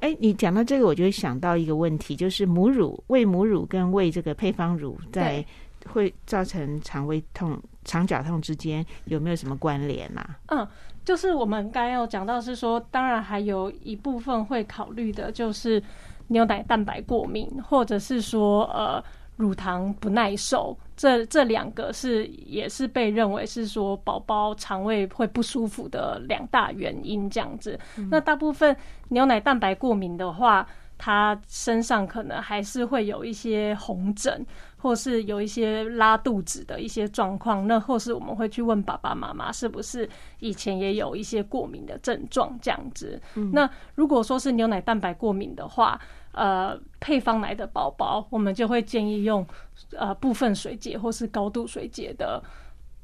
[0.00, 5.44] 哎，你讲到这个，我就会想到一个问题，就是母乳喂母乳跟喂这个配方乳，在
[5.86, 10.24] 会造成肠胃痛、肠绞痛之间有没有什么关联呐？
[10.48, 10.66] 嗯，
[11.04, 15.82] 就是我们刚有讲到是说，当然还有一部分会考虑的就是
[16.28, 19.02] 牛奶蛋白过敏，或者是说呃。
[19.36, 27.78] 乳糖不耐受，这这两个是也是被认为是说宝宝肠胃会不舒服的两大原因，这样子。
[28.10, 28.74] 那大部分
[29.08, 34.44] 牛奶蛋白过敏的话，他身上可能还是会有一些红疹，
[34.76, 37.66] 或是有一些拉肚子的一些状况。
[37.66, 40.08] 那或是我们会去问爸爸妈妈，是不是
[40.40, 43.20] 以前也有一些过敏的症状这样子。
[43.52, 46.00] 那如果说是牛奶蛋白过敏的话，
[46.32, 49.46] 呃，配方奶的宝宝，我们就会建议用
[49.92, 52.42] 呃部分水解或是高度水解的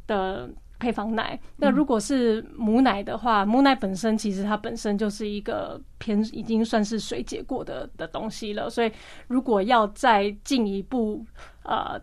[0.07, 0.51] 的
[0.83, 1.39] 配方奶。
[1.57, 8.91] 那如果是母奶的话，母奶本身其实它本身就是一个偏已经算是水解过的的东西了，所以
[9.29, 11.25] 如果要再进一步
[11.63, 12.01] 呃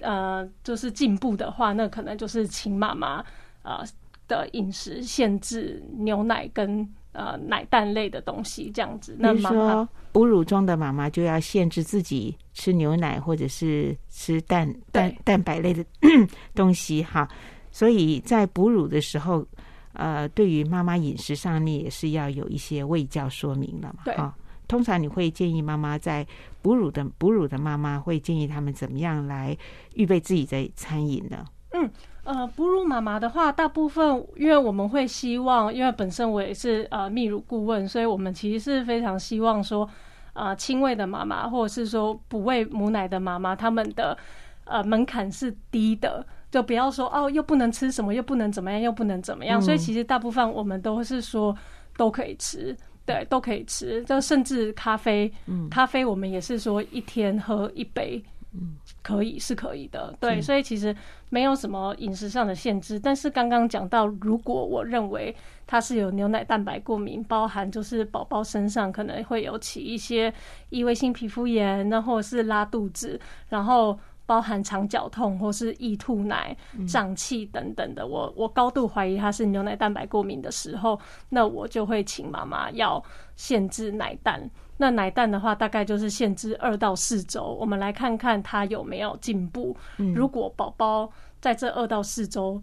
[0.00, 3.24] 呃就是进步的话，那可能就是请妈妈
[3.62, 3.82] 呃
[4.28, 6.88] 的饮食限制牛奶跟。
[7.14, 15.84] 呃，奶蛋类的东西这样子，那说哺乳中的妈妈就要限制自己吃牛奶或者是吃蛋蛋蛋白类的
[16.56, 17.28] 东西哈。
[17.72, 19.44] 所以在哺乳的时候，
[19.94, 24.12] 呃，对于妈妈饮食上面也是要有一些喂教说明了嘛。
[24.14, 24.32] 哈，
[24.68, 26.24] 通常你会建议妈妈在
[26.60, 29.56] 哺乳的哺乳的妈妈会建议他们怎么样来
[29.94, 31.44] 预备自己的餐饮呢？
[31.72, 31.90] 嗯。
[32.24, 39.90] 呃，哺乳妈妈的话，大部分因为我们会希望，因为本身我也是呃泌乳顾问，所以我们其实是非常希望说，
[40.34, 44.16] 呃，亲喂的妈妈或者是说不喂母奶的妈妈，他们的
[44.62, 46.24] 呃门槛是低的。
[46.52, 49.60] 就不要说哦，又不能吃什么，又不能怎么样，又不能怎么样。
[49.60, 51.56] 所以其实大部分我们都是说
[51.96, 54.04] 都可以吃，对，都可以吃。
[54.04, 58.22] 就甚至咖啡，嗯咖啡我们也是说一天喝一杯。
[58.54, 60.94] 嗯，可以是可以的，对，所以其实
[61.30, 63.00] 没有什么饮食上的限制。
[63.00, 65.34] 但是刚刚讲到，如果我认为
[65.66, 70.30] 它是有牛奶蛋白过敏，包含就是宝宝身上可能会有起一些
[70.68, 73.98] 异位性皮肤炎，那或者是拉肚子，然后
[74.32, 76.56] 包含肠绞痛或是易吐奶、
[76.88, 83.04] 胀气等等的，我我高度怀疑他是牛奶蛋白过敏的时候，那我就会请妈妈要
[83.36, 84.50] 限制奶蛋。
[84.78, 89.76] 那奶蛋的话，大概就是限制二到四周，我们来看看他有没有进步。
[90.14, 92.62] 如果宝宝在这二到四周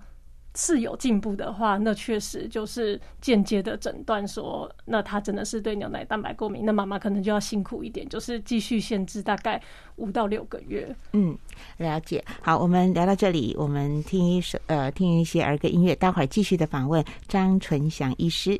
[0.55, 6.65] 是有进步的话，那确实就是间接的诊断说，那他真的是对牛奶蛋白过敏。
[6.65, 9.61] 那妈妈可能就要辛苦一点，就是继续限制大概
[9.97, 10.93] 五到六个月。
[11.13, 11.37] 嗯，
[11.77, 12.23] 了解。
[12.41, 18.59] 好，我们聊到这里，我们听一首呃，听一些儿歌音乐，待会儿继续的访问张纯祥医师。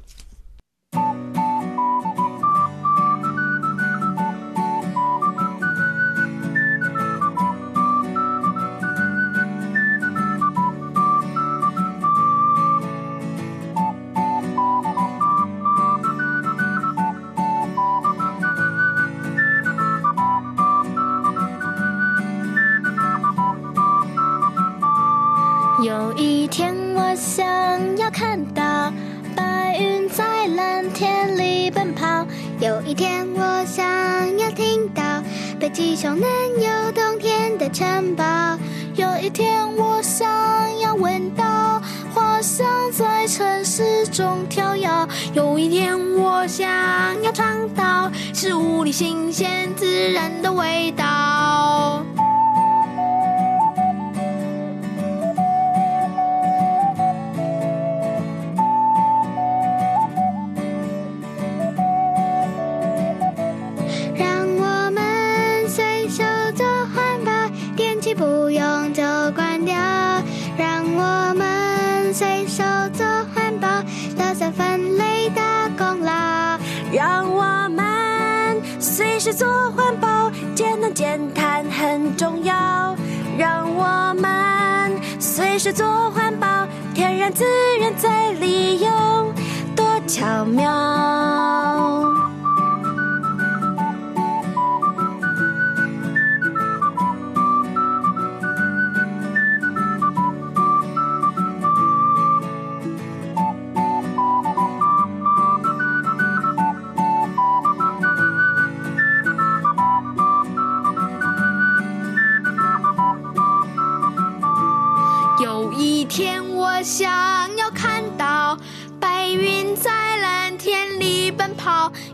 [26.50, 27.46] 天，我想
[27.98, 28.92] 要看到
[29.36, 32.26] 白云在蓝天里奔跑。
[32.60, 33.86] 有一天，我想
[34.38, 35.04] 要听到
[35.60, 36.30] 北极熊能
[36.60, 38.24] 有冬天的城堡。
[38.96, 40.28] 有一天，我想
[40.80, 41.82] 要闻到
[42.14, 44.90] 花香在城市中跳跃。
[45.34, 46.68] 有一天，我想
[47.22, 52.04] 要尝到食物里新鲜自然的味道。
[74.52, 76.60] 分类打光啦，
[76.92, 82.96] 让我们随时做环保，节能减碳很重要。
[83.38, 87.46] 让我们随时做环保，天然资
[87.80, 89.34] 源再利用，
[89.76, 92.09] 多巧妙。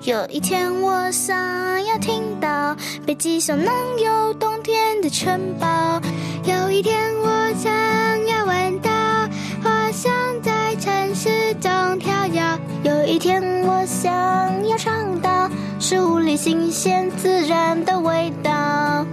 [0.06, 1.36] 有一天，我想
[1.84, 2.78] 要听到
[3.08, 6.00] 北极熊能有冬天的城堡。
[6.44, 7.74] 有一天，我想
[8.28, 8.92] 要闻到
[9.64, 12.60] 花香在城市中飘摇。
[12.84, 14.14] 有一天，我想
[14.68, 15.50] 要尝到
[15.80, 19.04] 树里新鲜自然的味道。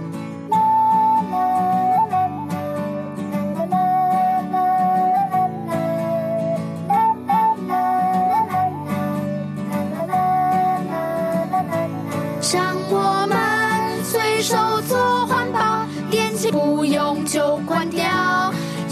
[12.53, 14.55] 让我们随手
[14.87, 18.03] 做环保点击不用就关掉。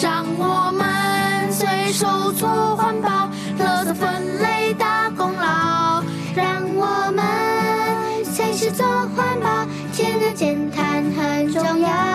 [0.02, 6.04] 让我们随手做环保垃圾分类大功劳。
[6.36, 8.84] 让我们随时做
[9.16, 10.84] 环保天然减康
[11.16, 12.11] 很重要。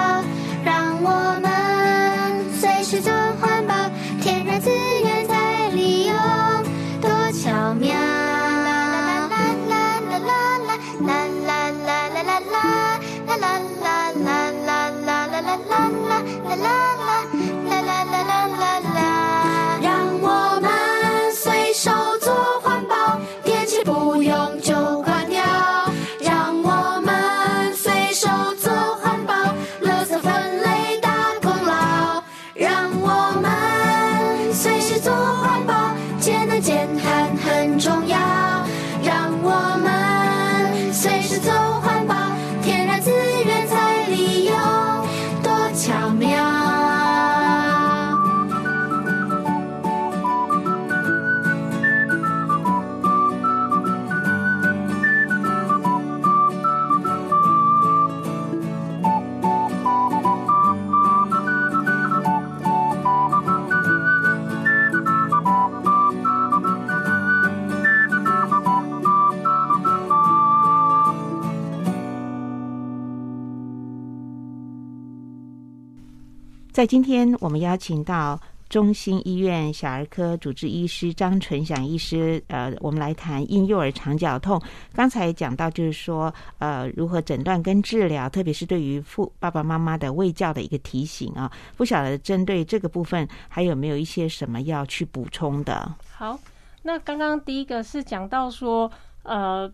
[76.76, 78.38] 在今天我们邀请到。
[78.68, 84.60] 中心医院小儿科主治医师张纯祥医师，呃，我们来谈婴幼儿肠绞痛。
[84.92, 91.50] 刚才讲到，就是说，呃，如何诊断跟治疗，特别是对于父爸爸妈妈的喂教的一个提醒啊。
[91.76, 95.94] 不晓得针对这个部分，还有没有一些什么要去补充的？
[96.12, 96.36] 好，
[96.82, 98.90] 那刚刚第一个是讲到说，
[99.22, 99.72] 呃，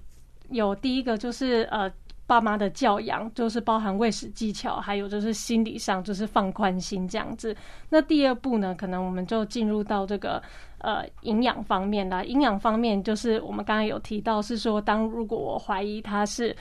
[0.50, 1.90] 有第一个就是呃。
[2.26, 7.54] 爸妈的教养就是包含喂食技巧，还有就是心理上就是放宽心这样子。
[7.88, 10.42] 那第二步呢，可能我们就进入到这个
[10.78, 12.24] 呃营养方面啦。
[12.24, 16.56] 营养方面就是我们刚刚有提到，是说当如果我怀疑他是。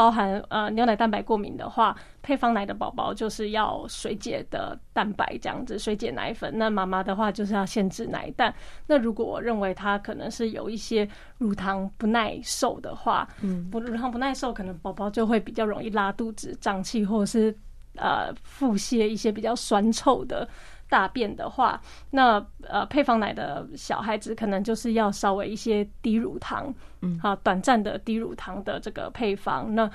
[0.00, 6.50] 包含呃牛奶蛋白过敏的话，配方奶的宝宝就是要水解的蛋白这样子，水解奶粉。
[6.56, 8.54] 那妈妈的话就是要限制奶蛋。
[8.86, 17.54] 那如果我认为他可能是有一些乳糖不耐受的话，嗯，不乳糖不耐受，可能宝宝就会比较容易拉肚子、胀气，或者是
[17.96, 20.48] 呃腹泻一些比较酸臭的。
[20.90, 21.80] 大便的话，
[22.10, 29.74] 那呃配方奶的小孩子可能就是要稍微一些低乳糖，嗯，好短暂的低乳糖的这个配方。
[29.74, 29.88] 那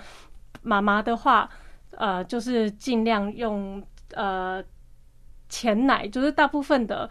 [0.63, 1.47] 妈妈的话，
[1.91, 3.83] 呃，就是尽量用
[4.13, 4.63] 呃
[5.49, 7.07] 前奶，就是大部分的，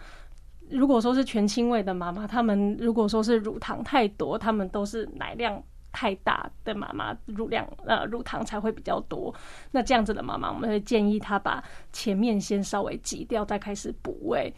[0.71, 5.63] 如果说是全亲喂的妈妈，他们如果说是乳糖太多，他们都是奶量。
[5.95, 9.33] 太大的妈妈乳量呃乳糖才会比较多，
[9.71, 14.53] 那这样子的妈妈，我们会建议她把前面先稍微挤掉，再开始补喂。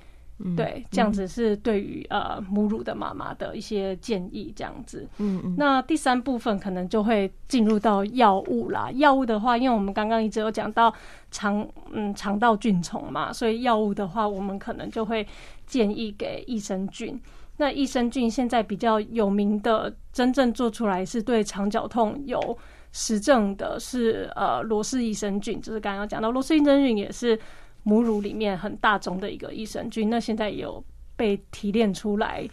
[0.54, 5.08] 对，这样子是对于呃母乳的妈妈的一些建议，这样子。
[5.16, 5.54] 嗯嗯。
[5.56, 8.90] 那第三部分可能就会进入到药物啦。
[8.96, 10.92] 药物的话，因为我们刚刚一直有讲到
[11.30, 15.26] 肠嗯肠道菌虫嘛，所以药物的话，我们可能就会
[15.66, 17.18] 建议给益生菌。
[17.58, 22.58] 那益生菌现在比较有名的，真正做出来是对肠绞痛有
[22.92, 27.38] 实证的，是呃罗氏益生菌，就是刚刚讲到罗氏益生菌也是
[27.82, 30.10] 母乳里面很大宗的一个益生菌。
[30.10, 30.84] 那现在也有
[31.16, 32.46] 被提炼出来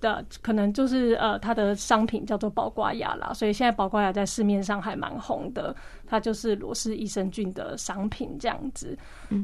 [0.00, 5.76] 的，可能就是呃它的商品叫做宝瓜牙啦，所以现在宝瓜牙在市面上还蛮红的，
[6.06, 8.96] 它就是罗氏益生菌的商品这样子。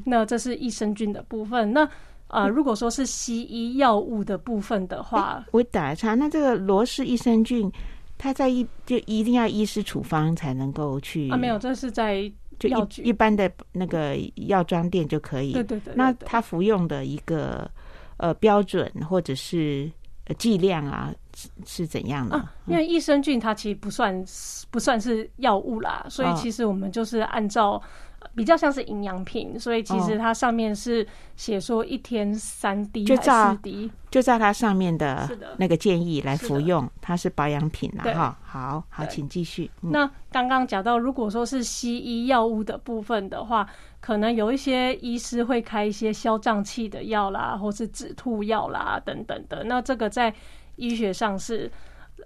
[0.06, 1.86] 那这是益生菌的部分，那。
[2.34, 6.14] 啊，如果说是西医药物的部分的话，我打岔。
[6.14, 7.70] 那这个罗氏益生菌，
[8.18, 11.36] 它在一就一定要医师处方才能够去啊？
[11.36, 14.16] 没有，这是在就一一般的那个
[14.48, 15.52] 药妆店就可以。
[15.52, 15.94] 对对对。
[15.94, 17.70] 那他服用的一个
[18.16, 19.88] 呃标准或者是
[20.36, 22.44] 剂量啊，是是怎样的？
[22.66, 24.24] 因为益生菌它其实不算
[24.72, 27.80] 不算是药物啦，所以其实我们就是按照。
[28.34, 31.06] 比较像是营养品，所以其实它上面是
[31.36, 36.88] 写说一天三滴还是四滴，就照它上面的那个建议来服用。
[37.00, 38.38] 它是保养品啦，哈。
[38.42, 39.70] 好好，请继续。
[39.80, 43.68] 那刚刚讲到，如果说是西医药物的部分的话，
[44.00, 49.64] 可能有一些医师会开一些消胀气的药啦，或是止吐药啦等等的。
[49.64, 50.34] 那这个在
[50.76, 51.70] 医学上是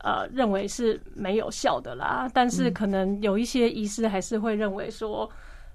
[0.01, 5.31] 呃认为是没有效的啦，但是可能有一些医师还是会认为说。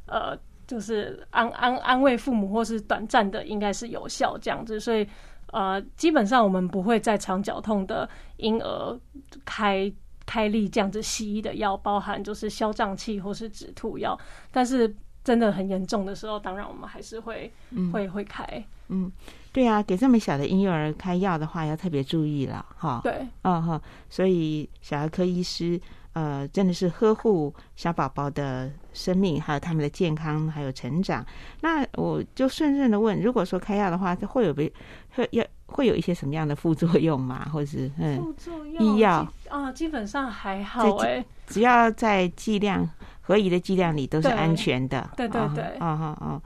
[0.06, 0.38] 呃，
[0.68, 4.80] 就是安安安慰父母，或是短暂的，应该是有效这样子。
[4.80, 5.08] 所以，
[5.52, 9.00] 呃，基本上我们不会在肠绞痛的婴儿
[9.46, 9.92] 开
[10.26, 14.18] 开立这样子西医的药，包含就是消胀气或是止吐药。
[14.52, 14.94] 但是
[15.24, 17.52] 真的很严重的时候，当然我们还是会
[17.92, 18.46] 会会开。
[18.90, 19.12] 嗯，
[19.52, 23.00] 对啊，给这么小的婴幼儿开药的话，要特别注意了哈。
[23.04, 25.80] 对，嗯哈，所以小儿科医师。
[26.14, 31.26] 呃，真的是呵护小宝宝的生命，还有他们的健康，还有成长。
[31.62, 34.72] 那我就顺顺的问，如果说开药的话，会有被
[35.16, 37.48] 会要会有一些什么样的副作用吗？
[37.52, 42.90] 或者是嗯，副作用医药啊，基本上还好哎，只要在剂量
[43.22, 45.10] 合宜的剂量里都是安全的。
[45.18, 46.42] 对对对，啊哈啊，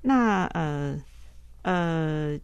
[0.00, 0.96] 那呃
[1.62, 2.38] 呃，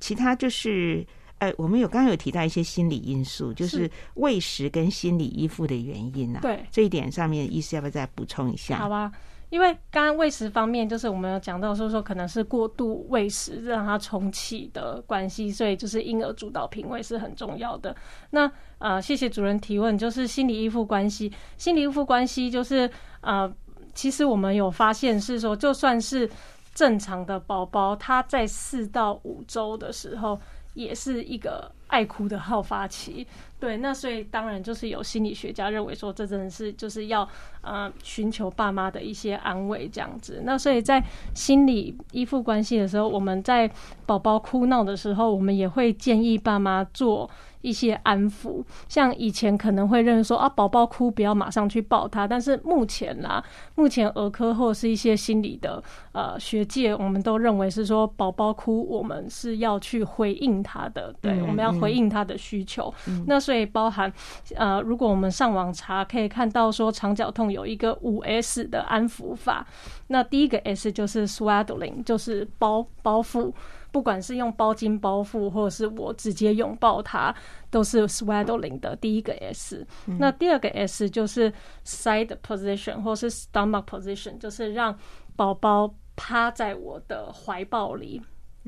[0.00, 1.06] 其他就是。
[1.42, 6.38] 呃，我们有刚刚有提到一些心理因素，就是喂食跟心理依附的原因呢。
[6.40, 8.76] 对这一点上面，医师要不要再补充一下？
[8.76, 9.10] 好吧，
[9.50, 17.92] 因为刚刚喂食方面，就是我们有讲到说说可能是过度喂食让它重启的关系，所以就是婴儿主导品味是很重要的。
[18.30, 22.88] 那呃，谢谢主任提问，就是心理依附关系，心理依附关系就是
[23.20, 23.52] 呃，
[23.94, 26.30] 其实我们有发现是说，就算是
[26.72, 30.38] 正常的宝宝，他在四到五周的时候。
[30.74, 33.26] 也是一个爱哭的好发期，
[33.62, 37.28] 对，那所以当然就是有心理学家认为说，这真的是就是要
[37.60, 40.42] 呃寻求爸妈的一些安慰这样子。
[40.44, 41.00] 那所以在
[41.32, 43.70] 心理依附关系的时候，我们在
[44.04, 48.64] 宝宝哭闹的时候，我们也会建议爸妈做一些安抚。
[48.88, 53.40] 像以前可能会认为说啊，宝宝哭不要马上去抱他，但是目前啦，
[53.76, 62.92] 目前儿科或是一些心理的呃学界，我们都认为是说宝宝哭，我们是要去回应他的，对，我们要回应他的需求。
[63.26, 64.12] 那所以包含
[64.54, 69.66] 呃，如果我们上网查，可以看到说肠绞痛有一个五 S 的安抚法。
[70.08, 73.52] 那第一个 S 就是 swaddling，就是包包覆，
[73.90, 77.34] 不管是用包巾包覆，或者是我直接拥抱它，
[77.70, 79.86] 都是 swaddling 的第一个 S。
[80.18, 81.52] 那第二个 S 就是
[81.84, 84.96] side position 或是 stomach position，就是让
[85.36, 88.22] 宝宝趴在我的怀抱里。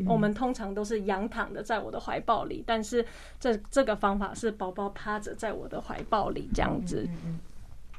[0.06, 3.04] 我们通常都是仰躺的在我的怀抱里，但是
[3.38, 7.08] 这这个方法是宝宝趴着在我的怀抱里这样子。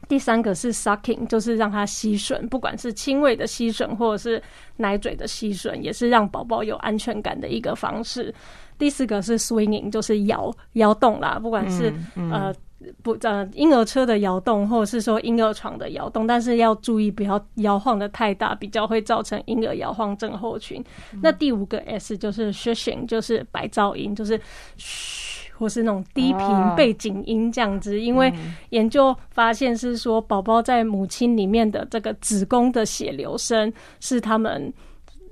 [0.07, 4.43] 第三个是 sucking，就是让它吸吮，不管是轻微的吸吮或者是
[4.77, 8.31] 奶嘴的吸吮，也是让宝宝有安全感的一个方式。
[8.77, 11.91] 第四个是 swinging，就是摇摇动啦，不管是
[12.29, 12.53] 呃
[13.01, 20.83] 不呃婴儿车的摇动，或者是说婴儿床的摇动，但是要注意不要摇晃的太大，比较会造成婴儿摇晃症候群。
[21.21, 24.39] 那第五个 S 就是 shushing，就是白噪音，就是
[24.77, 25.33] 嘘。
[25.57, 28.29] 或是那种低频背景音这样子，因为
[28.71, 33.71] 研究发现是说，宝宝在母亲里面的这个子宫的血流声
[34.01, 34.73] 是他们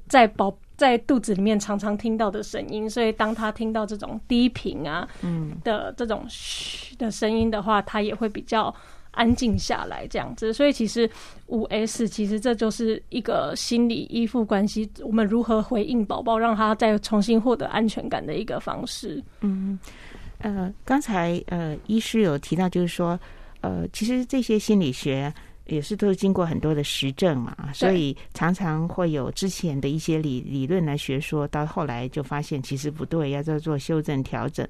[0.08, 5.08] 在宝在肚子里面常常听到的声音，所以当他听到这种低频啊
[5.64, 8.74] 的这种嘘的声音的话，他也会比较。
[9.16, 11.08] 安静下来，这样子，所以其实
[11.46, 19.24] 五 S 其实这就是一个心理依附关系，我们如何回应宝宝，让他再重新获得安全感的一个方式。
[19.42, 19.78] 嗯，
[20.40, 23.20] 呃，刚才呃，医师有提到，就是说，
[23.62, 25.32] 呃，其实这些心理学
[25.68, 34.68] 也是都是经过很多的实证嘛，所以常常会有之前的一些理理论来学说，到后来就发现其实不对，要再做修正调整。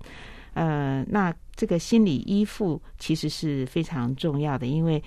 [0.54, 5.02] 呃，那这个心理依附其实是非常重要的，因为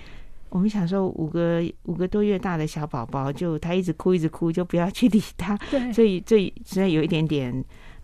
[0.49, 5.57] 我们想说五个五个多月大的小宝宝，就他一直哭一直哭，就不要去理他。
[5.71, 7.63] 对，所以这实在有一点点，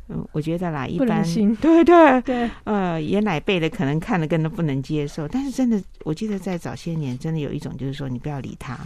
[0.09, 1.23] 嗯，我觉得啦，一般
[1.61, 8.79] 对对对，呃，爷奶辈的可能看了根本不能接受，但是真的，我记得在早些年，真的有一种就是说，你不要理他，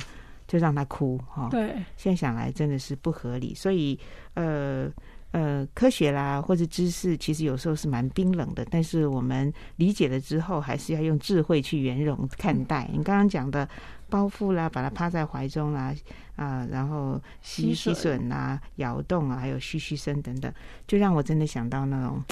[0.48, 1.50] 就让他哭哈。
[1.50, 4.00] 对，现在想来真的是不合理，所以
[4.36, 4.90] 呃。
[5.32, 12.90] 呃，科学啦或者知识，其实有时候是蛮冰冷的，但是我们理解了之后，还是要用智慧去圆融看待。
[12.94, 13.68] 你刚刚讲的
[14.10, 15.94] 包覆啦，把它趴在怀中啦，
[16.36, 20.52] 啊，然后吸吸吮啊，摇动啊，还有嘘嘘声等等，
[20.88, 22.24] 就让我真的想到那种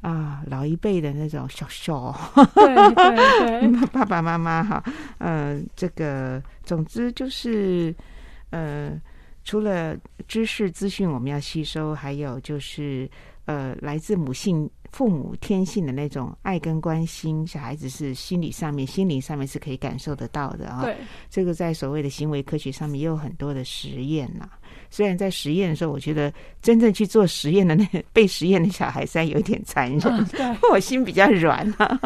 [0.00, 2.14] 啊，老一辈的那种小小，
[2.54, 4.82] 对对对， 爸爸妈妈哈，
[5.18, 7.94] 呃，这个总之就是
[8.50, 9.00] 呃。
[9.42, 9.96] 除了
[10.28, 13.10] 知识资讯我们要吸收，还有就是
[13.46, 20.82] 呃，来自母性父母天性的那种爱跟关心，小孩子是心理上面、心灵上面是可以感受得到的啊。
[20.84, 20.96] 对，
[21.28, 24.48] 这个在所谓的行为科学上面也有很多的实验呐。
[24.90, 30.26] 虽然在实验的时候，我觉得真正去做实验的那 被实验的小孩，虽然有一点残忍，
[30.72, 32.00] 我心比较软啊。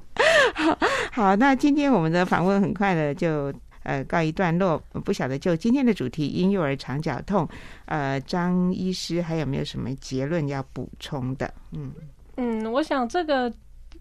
[1.10, 3.52] 好，那今天我们的访问很快的就。
[3.84, 7.48] 呃，告一段落，不晓得就今天的主题婴幼儿肠绞痛，
[7.86, 11.52] 呃，张医师还有没有什么结论要补充的？
[11.72, 11.92] 嗯
[12.36, 13.52] 嗯，我想这个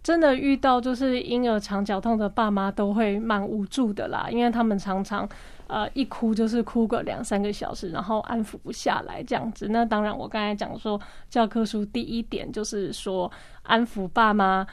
[0.04, 5.28] 真的遇到就是婴儿肠绞痛的爸妈都会蛮无助的啦，因为他们常常
[5.68, 9.68] 呃一哭就是哭个两三个小时，然后安抚不下来这样子。
[9.70, 13.32] 那当然，我刚才讲说教科书第一点就是说
[13.64, 14.66] 安抚爸妈。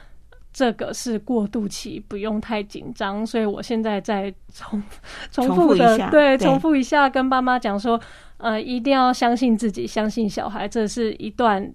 [0.51, 4.81] 这个是过渡期，不用太紧张，所以我现在在重
[5.31, 7.99] 重复的对重复一下，跟爸妈讲说，
[8.37, 11.71] 呃，一定要相信自己，相信小孩，这是一段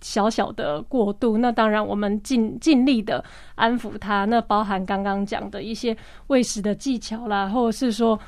[0.00, 1.38] 小小的过渡。
[1.38, 3.22] 那当然，我们尽尽力的
[3.56, 5.94] 安抚他，那包含刚刚讲的一些
[6.28, 8.18] 喂食的技巧啦，或者是说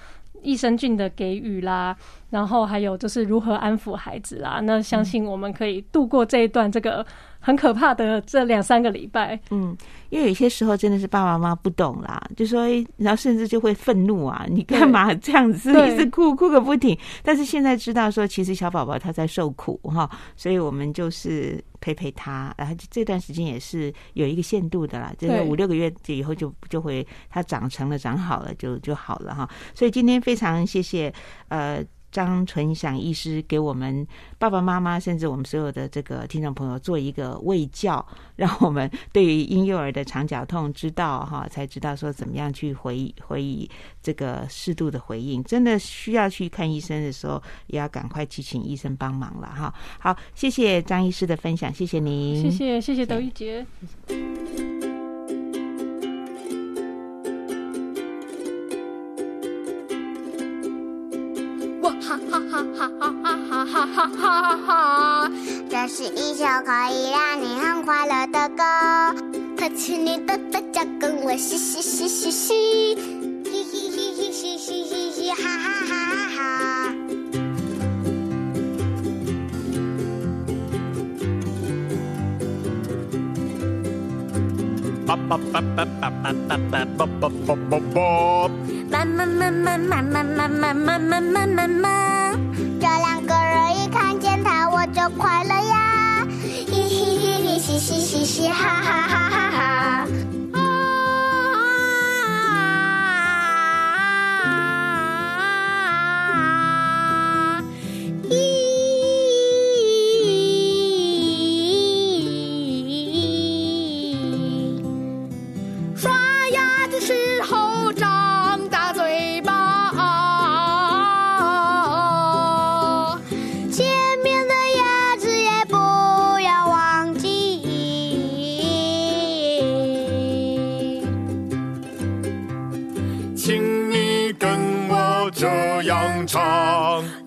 [0.43, 1.97] 益生菌的给予啦，
[2.31, 4.59] 然后还有就是如何安抚孩子啦。
[4.61, 7.07] 那相信我们可以度过这一段这个。
[7.47, 9.77] 很可怕的这两三个礼拜，嗯，
[10.09, 12.67] 因为有些时候真的是爸爸妈妈不懂啦，就说，
[12.97, 16.99] 然后甚至就会愤怒啊，你干嘛这样子一直哭哭个不停？
[17.23, 29.49] 但是现在知道说，其实小宝宝他在受苦哈，所以我们就是陪陪他，然后这段时间也是有一个限度的啦，就是五六个月以后就就会他长成了长好了就就好了哈。
[29.73, 31.15] 所以今天非常谢谢
[31.47, 31.81] 呃。
[32.17, 34.07] 张纯祥医师给我们
[34.39, 38.03] 爸爸妈妈，甚至我们所有的这个听众朋友做一个卫教，
[38.37, 43.71] 让我们对于婴幼儿的肠绞痛知道哈，才知道说怎么样去回回以
[44.03, 45.45] 这个适度的回应。
[45.45, 49.75] 真的需要去看医生的时候，也要赶快去请医生帮忙了哈。
[49.99, 53.67] 好，谢谢张医师的分享，谢谢您，谢谢谢谢德玉姐。
[65.87, 68.65] 这是一首可以让你很快乐的歌。
[69.57, 72.97] 抬起你的嘴角，跟我嘻嘻嘻嘻嘻，
[73.45, 76.93] 嘻嘻嘻嘻嘻嘻嘻嘻，哈哈哈哈哈！
[85.07, 88.51] 叭叭叭叭叭叭叭叭叭叭叭叭叭。
[88.91, 92.33] 妈妈妈妈妈妈妈妈妈妈妈妈妈，
[92.81, 92.89] 这
[94.93, 100.07] 就快乐呀，嘻嘻嘻嘻嘻嘻嘻，哈哈哈哈哈！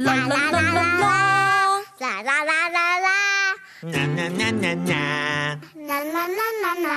[0.09, 1.05] 啦啦啦啦啦，
[1.99, 3.07] 啦啦啦啦啦，
[3.83, 4.97] 啦啦啦啦啦，
[5.87, 6.89] 啦啦啦啦啦，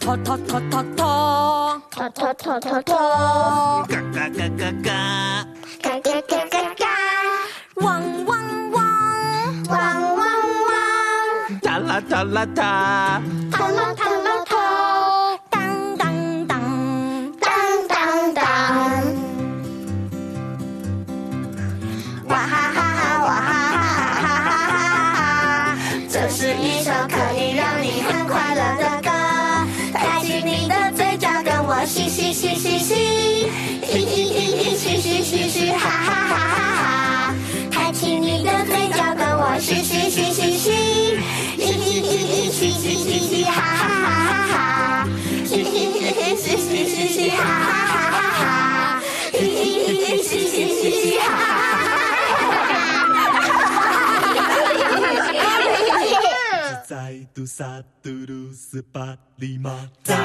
[0.00, 2.90] 拖拖拖拖拖，拖拖拖拖拖，
[3.86, 4.88] 嘎嘎嘎嘎嘎，
[5.82, 6.86] 嘎嘎嘎嘎嘎，
[7.76, 7.84] 汪
[8.24, 8.30] 汪
[8.70, 8.80] 汪，
[9.68, 9.76] 汪
[10.16, 10.20] 汪
[10.66, 13.20] 汪，哒啦哒啦哒，
[13.52, 13.91] 汤喽
[57.51, 60.15] 萨嘟噜斯巴里玛，在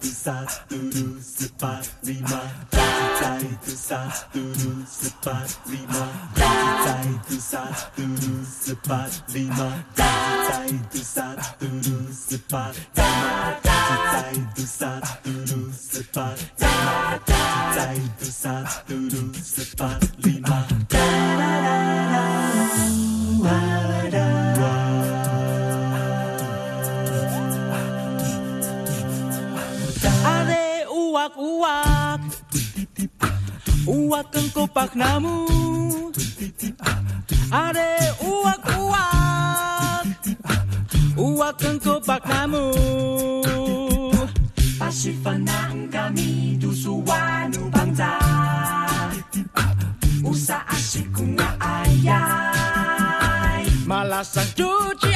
[0.00, 2.40] 嘟萨嘟噜斯巴里玛，
[2.70, 5.94] 在嘟萨嘟噜斯巴里玛，
[6.34, 7.58] 在嘟萨
[7.94, 17.18] 嘟噜斯巴里玛，在嘟萨嘟噜斯巴里玛，在嘟萨嘟噜斯巴里玛，
[17.74, 20.66] 在嘟萨嘟噜斯巴里玛。
[23.42, 23.93] Are
[31.25, 32.21] uak uak.
[33.89, 35.49] Uak tengkopak namu
[37.49, 40.05] ada uak uak.
[41.17, 42.69] Uak tengkopak namu
[44.77, 48.21] Pasifanaan kami dusuanu bangsa.
[50.21, 52.05] Usa asiku ngayai.
[53.89, 55.09] Malasang cuci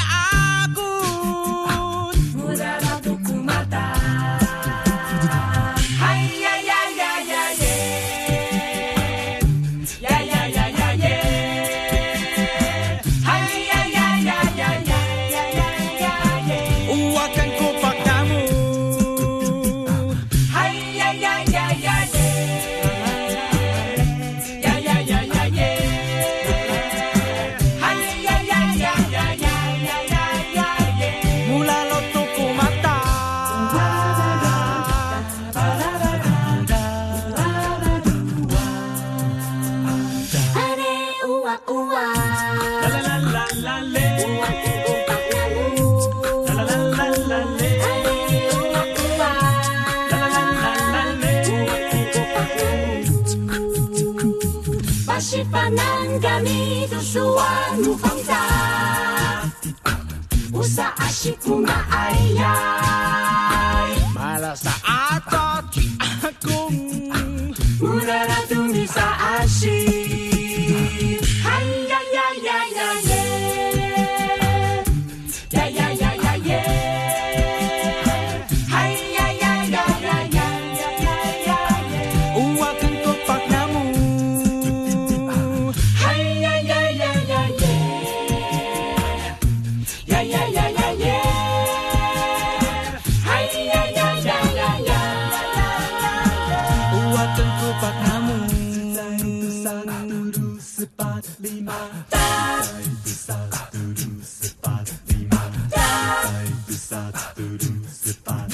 [107.36, 107.67] Do do
[108.03, 108.49] do do.